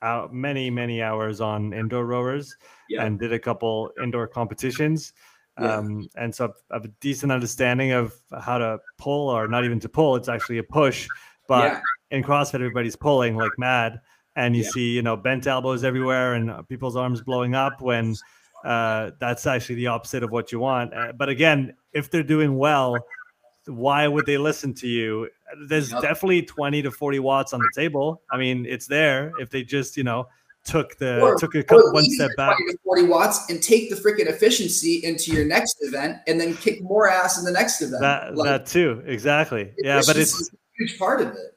[0.03, 2.55] out many many hours on indoor rowers
[2.91, 3.05] yeah.
[3.05, 5.15] and did a couple indoor competitions.
[5.59, 5.77] Yeah.
[5.77, 8.13] Um, and so I have a decent understanding of
[8.43, 10.17] how to pull, or not even to pull.
[10.17, 11.09] It's actually a push,
[11.49, 11.81] but yeah
[12.15, 14.01] in CrossFit, everybody's pulling like mad,
[14.37, 14.71] and you yeah.
[14.71, 18.15] see, you know, bent elbows everywhere and uh, people's arms blowing up when
[18.65, 20.95] uh, that's actually the opposite of what you want.
[20.95, 22.97] Uh, but again, if they're doing well,
[23.67, 25.29] why would they listen to you?
[25.69, 26.03] There's yep.
[26.03, 28.23] definitely 20 to 40 watts on the table.
[28.31, 30.27] I mean, it's there if they just, you know,
[30.65, 34.27] took the or, took a couple one step back 40 watts and take the freaking
[34.27, 38.35] efficiency into your next event and then kick more ass in the next event that,
[38.35, 41.54] like, that too exactly yeah but it's a huge part of it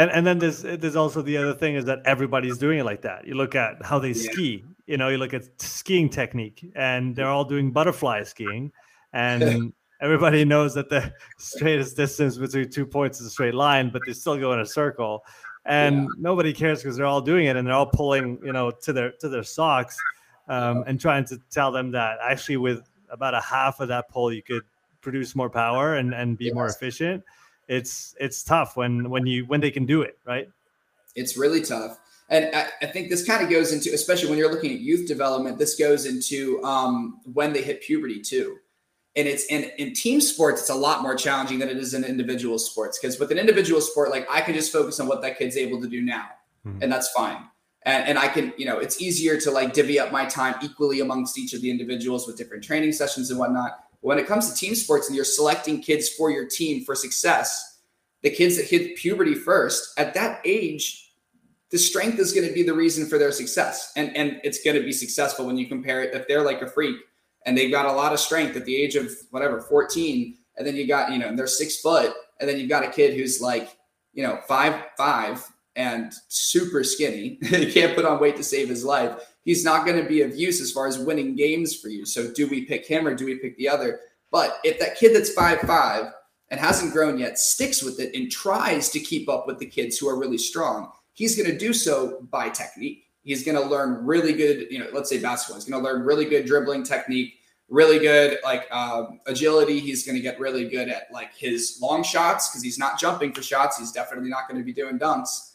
[0.00, 3.02] and and then there's there's also the other thing is that everybody's doing it like
[3.02, 3.26] that.
[3.26, 4.30] You look at how they yeah.
[4.30, 4.64] ski.
[4.86, 8.72] You know, you look at skiing technique, and they're all doing butterfly skiing,
[9.12, 14.02] and everybody knows that the straightest distance between two points is a straight line, but
[14.06, 15.22] they still go in a circle.
[15.66, 16.06] and Yeah.
[16.30, 19.10] nobody cares because they're all doing it and they're all pulling, you know, to their
[19.20, 19.96] to their socks,
[20.48, 22.80] um, and trying to tell them that actually with
[23.10, 24.62] about a half of that pull you could
[25.02, 26.76] produce more power and and be more Yes.
[26.76, 27.22] efficient.
[27.70, 30.48] It's it's tough when when you when they can do it, right?
[31.14, 31.98] It's really tough.
[32.28, 35.06] And I, I think this kind of goes into, especially when you're looking at youth
[35.06, 38.56] development, this goes into um, when they hit puberty too.
[39.16, 42.04] And it's in, in team sports, it's a lot more challenging than it is in
[42.04, 42.98] individual sports.
[42.98, 45.80] Because with an individual sport, like I can just focus on what that kid's able
[45.80, 46.28] to do now,
[46.66, 46.82] Mhm.
[46.82, 47.38] and that's fine.
[47.82, 51.00] And, and I can, you know, it's easier to like divvy up my time equally
[51.00, 53.78] amongst each of the individuals with different training sessions and whatnot.
[54.00, 57.80] When it comes to team sports and you're selecting kids for your team for success,
[58.22, 61.10] the kids that hit puberty first at that age
[61.70, 63.92] the strength is going to be the reason for their success.
[63.96, 66.66] And and it's going to be successful when you compare it if they're like a
[66.68, 66.96] freak
[67.46, 70.76] and they've got a lot of strength at the age of whatever 14 and then
[70.76, 73.76] you got you know they're six foot and then you've got a kid who's like
[74.12, 75.46] you know five five
[75.76, 80.00] and super skinny he can't put on weight to save his life he's not going
[80.00, 82.86] to be of use as far as winning games for you so do we pick
[82.86, 86.12] him or do we pick the other but if that kid that's five five
[86.50, 89.98] and hasn't grown yet sticks with it and tries to keep up with the kids
[89.98, 93.04] who are really strong he's going to do so by technique.
[93.22, 95.60] He's going to learn really good, you know, let's say basketball.
[95.60, 97.34] He's going to learn really good dribbling technique,
[97.68, 99.78] really good like um, agility.
[99.78, 103.34] He's going to get really good at like his long shots because he's not jumping
[103.34, 103.76] for shots.
[103.76, 105.49] He's definitely not going to be doing dunks.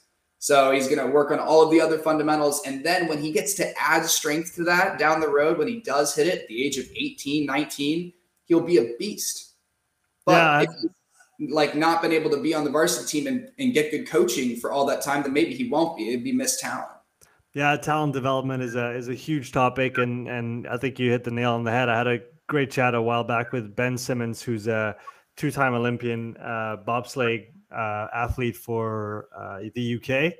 [0.46, 2.62] So he's going to work on all of the other fundamentals.
[2.68, 5.80] And then when he gets to add strength to that down the road, when he
[5.80, 9.56] does hit it at the age of 18, 19, he'll be a beast.
[10.24, 10.62] But Yeah.
[10.62, 10.70] if
[11.40, 14.08] he's like not been able to be on the varsity team and, and get good
[14.08, 16.10] coaching for all that time, then maybe he won't be.
[16.10, 16.92] It'd be missed talent.
[17.54, 21.24] Yeah, talent development is a is a huge topic, and and I think you hit
[21.24, 21.90] the nail on the head.
[21.90, 24.96] I had a great chat a while back with Ben Simmons, who's a
[25.38, 30.34] two time Olympian uh, bobsleigh uh, athlete for uh, the UK,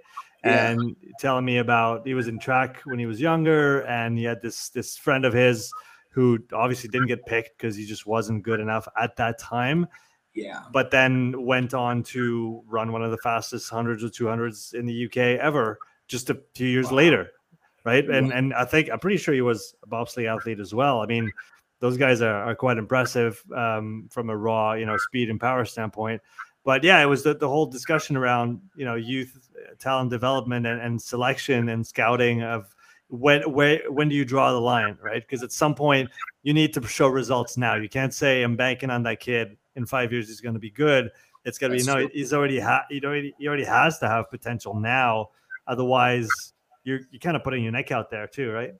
[0.44, 0.70] Yeah.
[0.72, 4.42] and telling me about he was in track when he was younger, and he had
[4.42, 5.72] this this friend of his
[6.10, 9.86] who obviously didn't get picked because he just wasn't good enough at that time
[10.34, 10.62] Yeah.
[10.72, 15.06] but then went on to run one of the fastest hundreds or 200s in the
[15.06, 16.98] UK ever just a few years Wow.
[16.98, 17.32] later.
[17.84, 18.10] Right.
[18.10, 21.02] And and I think I'm pretty sure he was a bobsleigh athlete as well.
[21.02, 21.32] I mean,
[21.82, 25.66] those guys are, are quite impressive um, from a raw, you know, speed and power
[25.66, 26.22] standpoint.
[26.66, 30.66] But yeah, it was the, the whole discussion around, you know, youth uh, talent development
[30.66, 32.76] and, and selection and scouting of
[33.08, 35.22] when where when do you draw the line, right?
[35.22, 36.10] Because at some point
[36.42, 37.76] you need to show results now.
[37.76, 40.72] You can't say I'm banking on that kid in five years he's going to be
[40.72, 41.12] good.
[41.46, 41.94] It's going to be no.
[42.00, 42.10] true.
[42.12, 45.30] He's already ha- he already he already has to have potential now.
[45.68, 46.28] Otherwise,
[46.84, 48.74] you're you're kind of putting your neck out there too, right?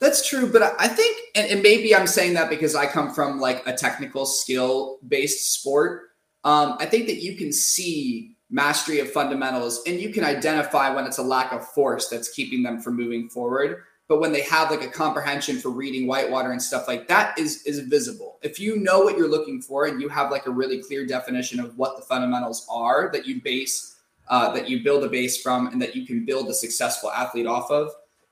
[0.00, 3.12] That's true, but I- I think, and, and maybe I'm saying that because I come
[3.12, 6.07] from like a technical skill based sport.
[6.44, 11.04] Um, I think that you can see mastery of fundamentals and you can identify when
[11.04, 13.82] it's a lack of force that's keeping them from moving forward.
[14.08, 17.62] But when they have like a comprehension for reading whitewater and stuff like that is
[17.64, 18.38] is visible.
[18.42, 21.60] If you know what you're looking for and you have like a really clear definition
[21.60, 23.96] of what the fundamentals are that you base
[24.30, 27.46] uh, that you build a base from and that you can build a successful athlete
[27.46, 27.90] off of,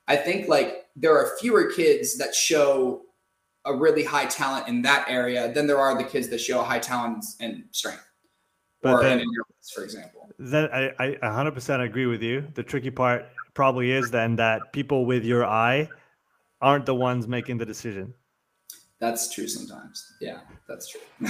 [0.08, 3.02] I think like there are fewer kids that show
[3.66, 6.78] a really high talent in that area than there are the kids that show high
[6.78, 8.04] talent and strength,
[8.82, 10.28] But or then, in endurance, for example.
[10.38, 12.46] then I, I 100% agree with you.
[12.54, 15.88] The tricky part probably is then that people with your eye
[16.60, 18.14] aren't the ones making the decision.
[18.98, 20.14] That's true sometimes.
[20.20, 21.00] Yeah, that's true.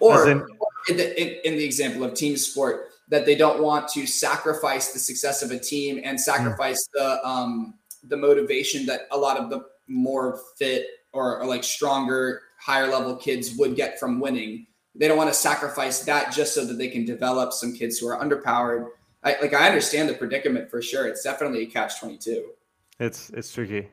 [0.00, 3.62] or, in- or in, the, in, in the example of team sport, that they don't
[3.62, 7.74] want to sacrifice the success of a team and sacrifice the um,
[8.04, 13.16] the motivation that a lot of the more fit or, or like stronger, higher level
[13.16, 14.66] kids would get from winning.
[14.94, 18.08] They don't want to sacrifice that just so that they can develop some kids who
[18.08, 18.88] are underpowered.
[19.22, 21.06] I, like I understand the predicament for sure.
[21.06, 22.50] It's definitely a catch twenty two.
[22.98, 23.88] It's it's tricky.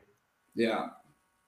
[0.54, 0.86] Yeah,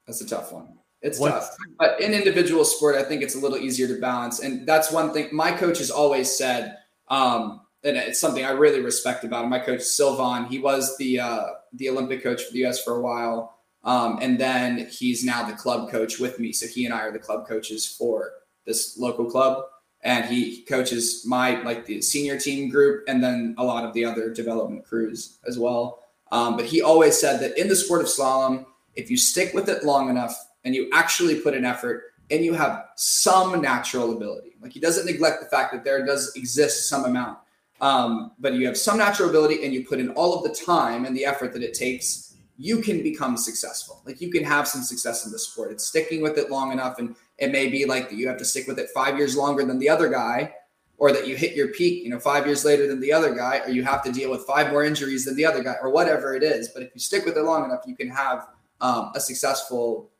[0.06, 0.78] that's a tough one.
[1.00, 1.56] It's What's- tough.
[1.78, 4.40] But in individual sport, I think it's a little easier to balance.
[4.40, 6.76] And that's one thing my coach has always said,
[7.08, 9.50] um, and it's something I really respect about him.
[9.50, 11.44] My coach Silvan, he was the uh,
[11.74, 13.57] the Olympic coach for the US for a while.
[13.88, 16.52] Um, and then he's now the club coach with me.
[16.52, 18.32] So he and I are the club coaches for
[18.66, 19.64] this local club.
[20.02, 24.04] And he coaches my like the senior team group and then a lot of the
[24.04, 26.04] other development crews as well.
[26.30, 29.70] Um, but he always said that in the sport of slalom, if you stick with
[29.70, 34.50] it long enough and you actually put an effort and you have some natural ability,
[34.60, 37.38] like he doesn't neglect the fact that there does exist some amount,
[37.80, 41.06] um, but you have some natural ability and you put in all of the time
[41.06, 42.27] and the effort that it takes,
[42.58, 44.02] you can become successful.
[44.04, 45.70] Like you can have some success in the sport.
[45.70, 48.44] It's sticking with it long enough, and it may be like that you have to
[48.44, 50.52] stick with it five years longer than the other guy.
[50.98, 53.60] or that you hit your peak, you know, five years later than the other guy,
[53.60, 56.34] or you have to deal with five more injuries than the other guy, or whatever
[56.34, 56.68] it is.
[56.68, 58.48] But if you stick with it long enough, you can have
[58.80, 60.10] um, a successful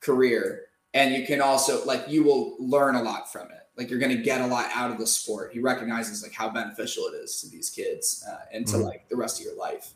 [0.00, 0.62] career,
[0.94, 3.68] and you can also like you will learn a lot from it.
[3.76, 5.52] Like you're going to get a lot out of the sport.
[5.52, 8.84] He recognizes like how beneficial it is to these kids uh, and to mm-hmm.
[8.84, 9.92] like the rest of your life.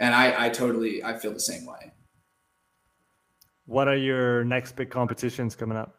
[0.00, 1.92] And I, I totally, I feel the same way.
[3.66, 5.96] What are your next big competitions coming up?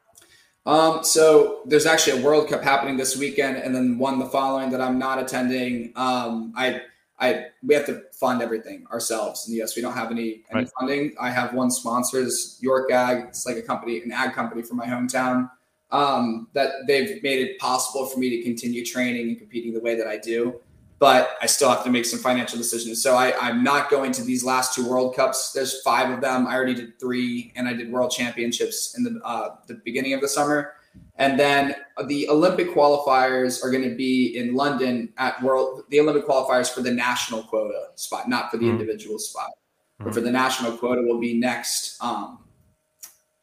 [0.65, 4.69] Um, so there's actually a World Cup happening this weekend, and then one the following
[4.71, 5.93] that I'm not attending.
[5.95, 6.81] Um, I,
[7.19, 9.75] I, we have to fund everything ourselves in the U.S.
[9.75, 10.71] We don't have any any right.
[10.79, 11.15] funding.
[11.19, 13.25] I have one sponsor, is York Ag.
[13.29, 15.49] It's like a company, an ag company from my hometown.
[15.91, 19.95] Um, that they've made it possible for me to continue training and competing the way
[19.95, 20.59] that I do
[20.99, 23.01] but I still have to make some financial decisions.
[23.01, 25.53] So I, I'm not going to these last two World Cups.
[25.53, 26.45] There's five of them.
[26.45, 30.21] I already did three, and I did World Championships in the uh, the beginning of
[30.21, 30.73] the summer.
[31.15, 31.75] And then
[32.07, 35.83] the Olympic qualifiers are going to be in London at World.
[35.89, 38.73] The Olympic qualifiers for the national quota spot, not for the mm-hmm.
[38.73, 40.05] individual spot, mm-hmm.
[40.05, 42.39] but for the national quota will be next um,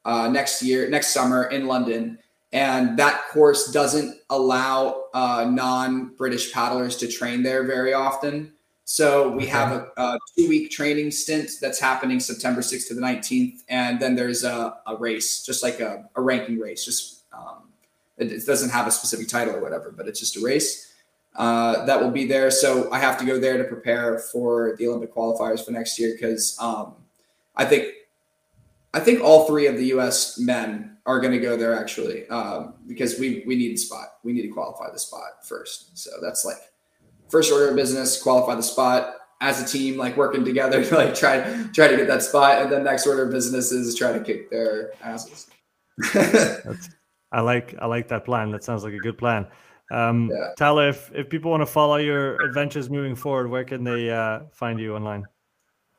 [0.05, 2.19] uh, next year, next summer in London
[2.57, 8.51] and that course doesn't allow uh, non-British paddlers to train there very often.
[8.87, 9.51] So we okay.
[9.51, 14.15] have a, a, two-week training stint that's happening September 6th to the 19th, and then
[14.15, 16.83] there's a, a race, just like a, a ranking race.
[16.83, 17.69] Just um,
[18.17, 20.95] it, it, doesn't have a specific title or whatever, but it's just a race
[21.35, 22.51] uh, that will be there.
[22.51, 26.15] So I have to go there to prepare for the Olympic qualifiers for next year
[26.15, 26.95] because um,
[27.55, 27.93] I think
[28.97, 30.39] I think all three of the U.S.
[30.39, 34.09] men are going to go there actually um, because we we need a spot.
[34.25, 35.99] We need to qualify the spot first.
[35.99, 36.57] So that's like
[37.29, 41.15] first order of business: qualify the spot as a team, like working together to like
[41.15, 41.41] try
[41.75, 44.51] try to get that spot, and then next order of business is try to kick
[44.51, 45.47] their asses.
[46.15, 48.51] I like I like that plan.
[48.51, 49.47] That sounds like a good plan.
[49.91, 50.55] Um, yeah.
[50.57, 54.41] Tyler, if if people want to follow your adventures moving forward, where can they uh,
[54.53, 55.27] find you online?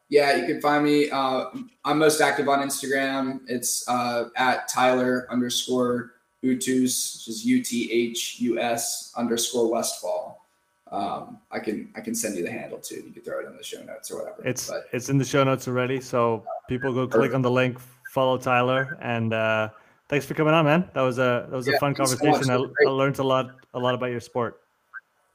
[0.10, 1.10] Yeah, you can find me.
[1.10, 1.46] Uh,
[1.84, 3.42] I'm most active on Instagram.
[3.48, 10.46] It's uh, at Tyler underscore Uthus, which is U T H U S underscore Westfall.
[10.92, 13.04] Um, I can I can send you the handle too.
[13.06, 14.42] You can throw it in the show notes or whatever.
[14.46, 16.00] It's but, it's in the show notes already.
[16.00, 17.78] So people go click on the link,
[18.14, 19.70] follow Tyler, and uh,
[20.08, 20.90] thanks for coming on, man.
[20.94, 22.46] That was a that was yeah, a fun conversation.
[22.46, 24.62] So I, I learned a lot a lot about your sport.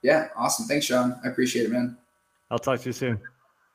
[0.01, 0.67] Yeah, awesome.
[0.67, 1.21] Thanks, Sean.
[1.25, 1.99] I appreciate it, man.
[2.51, 3.21] I'll talk to you soon.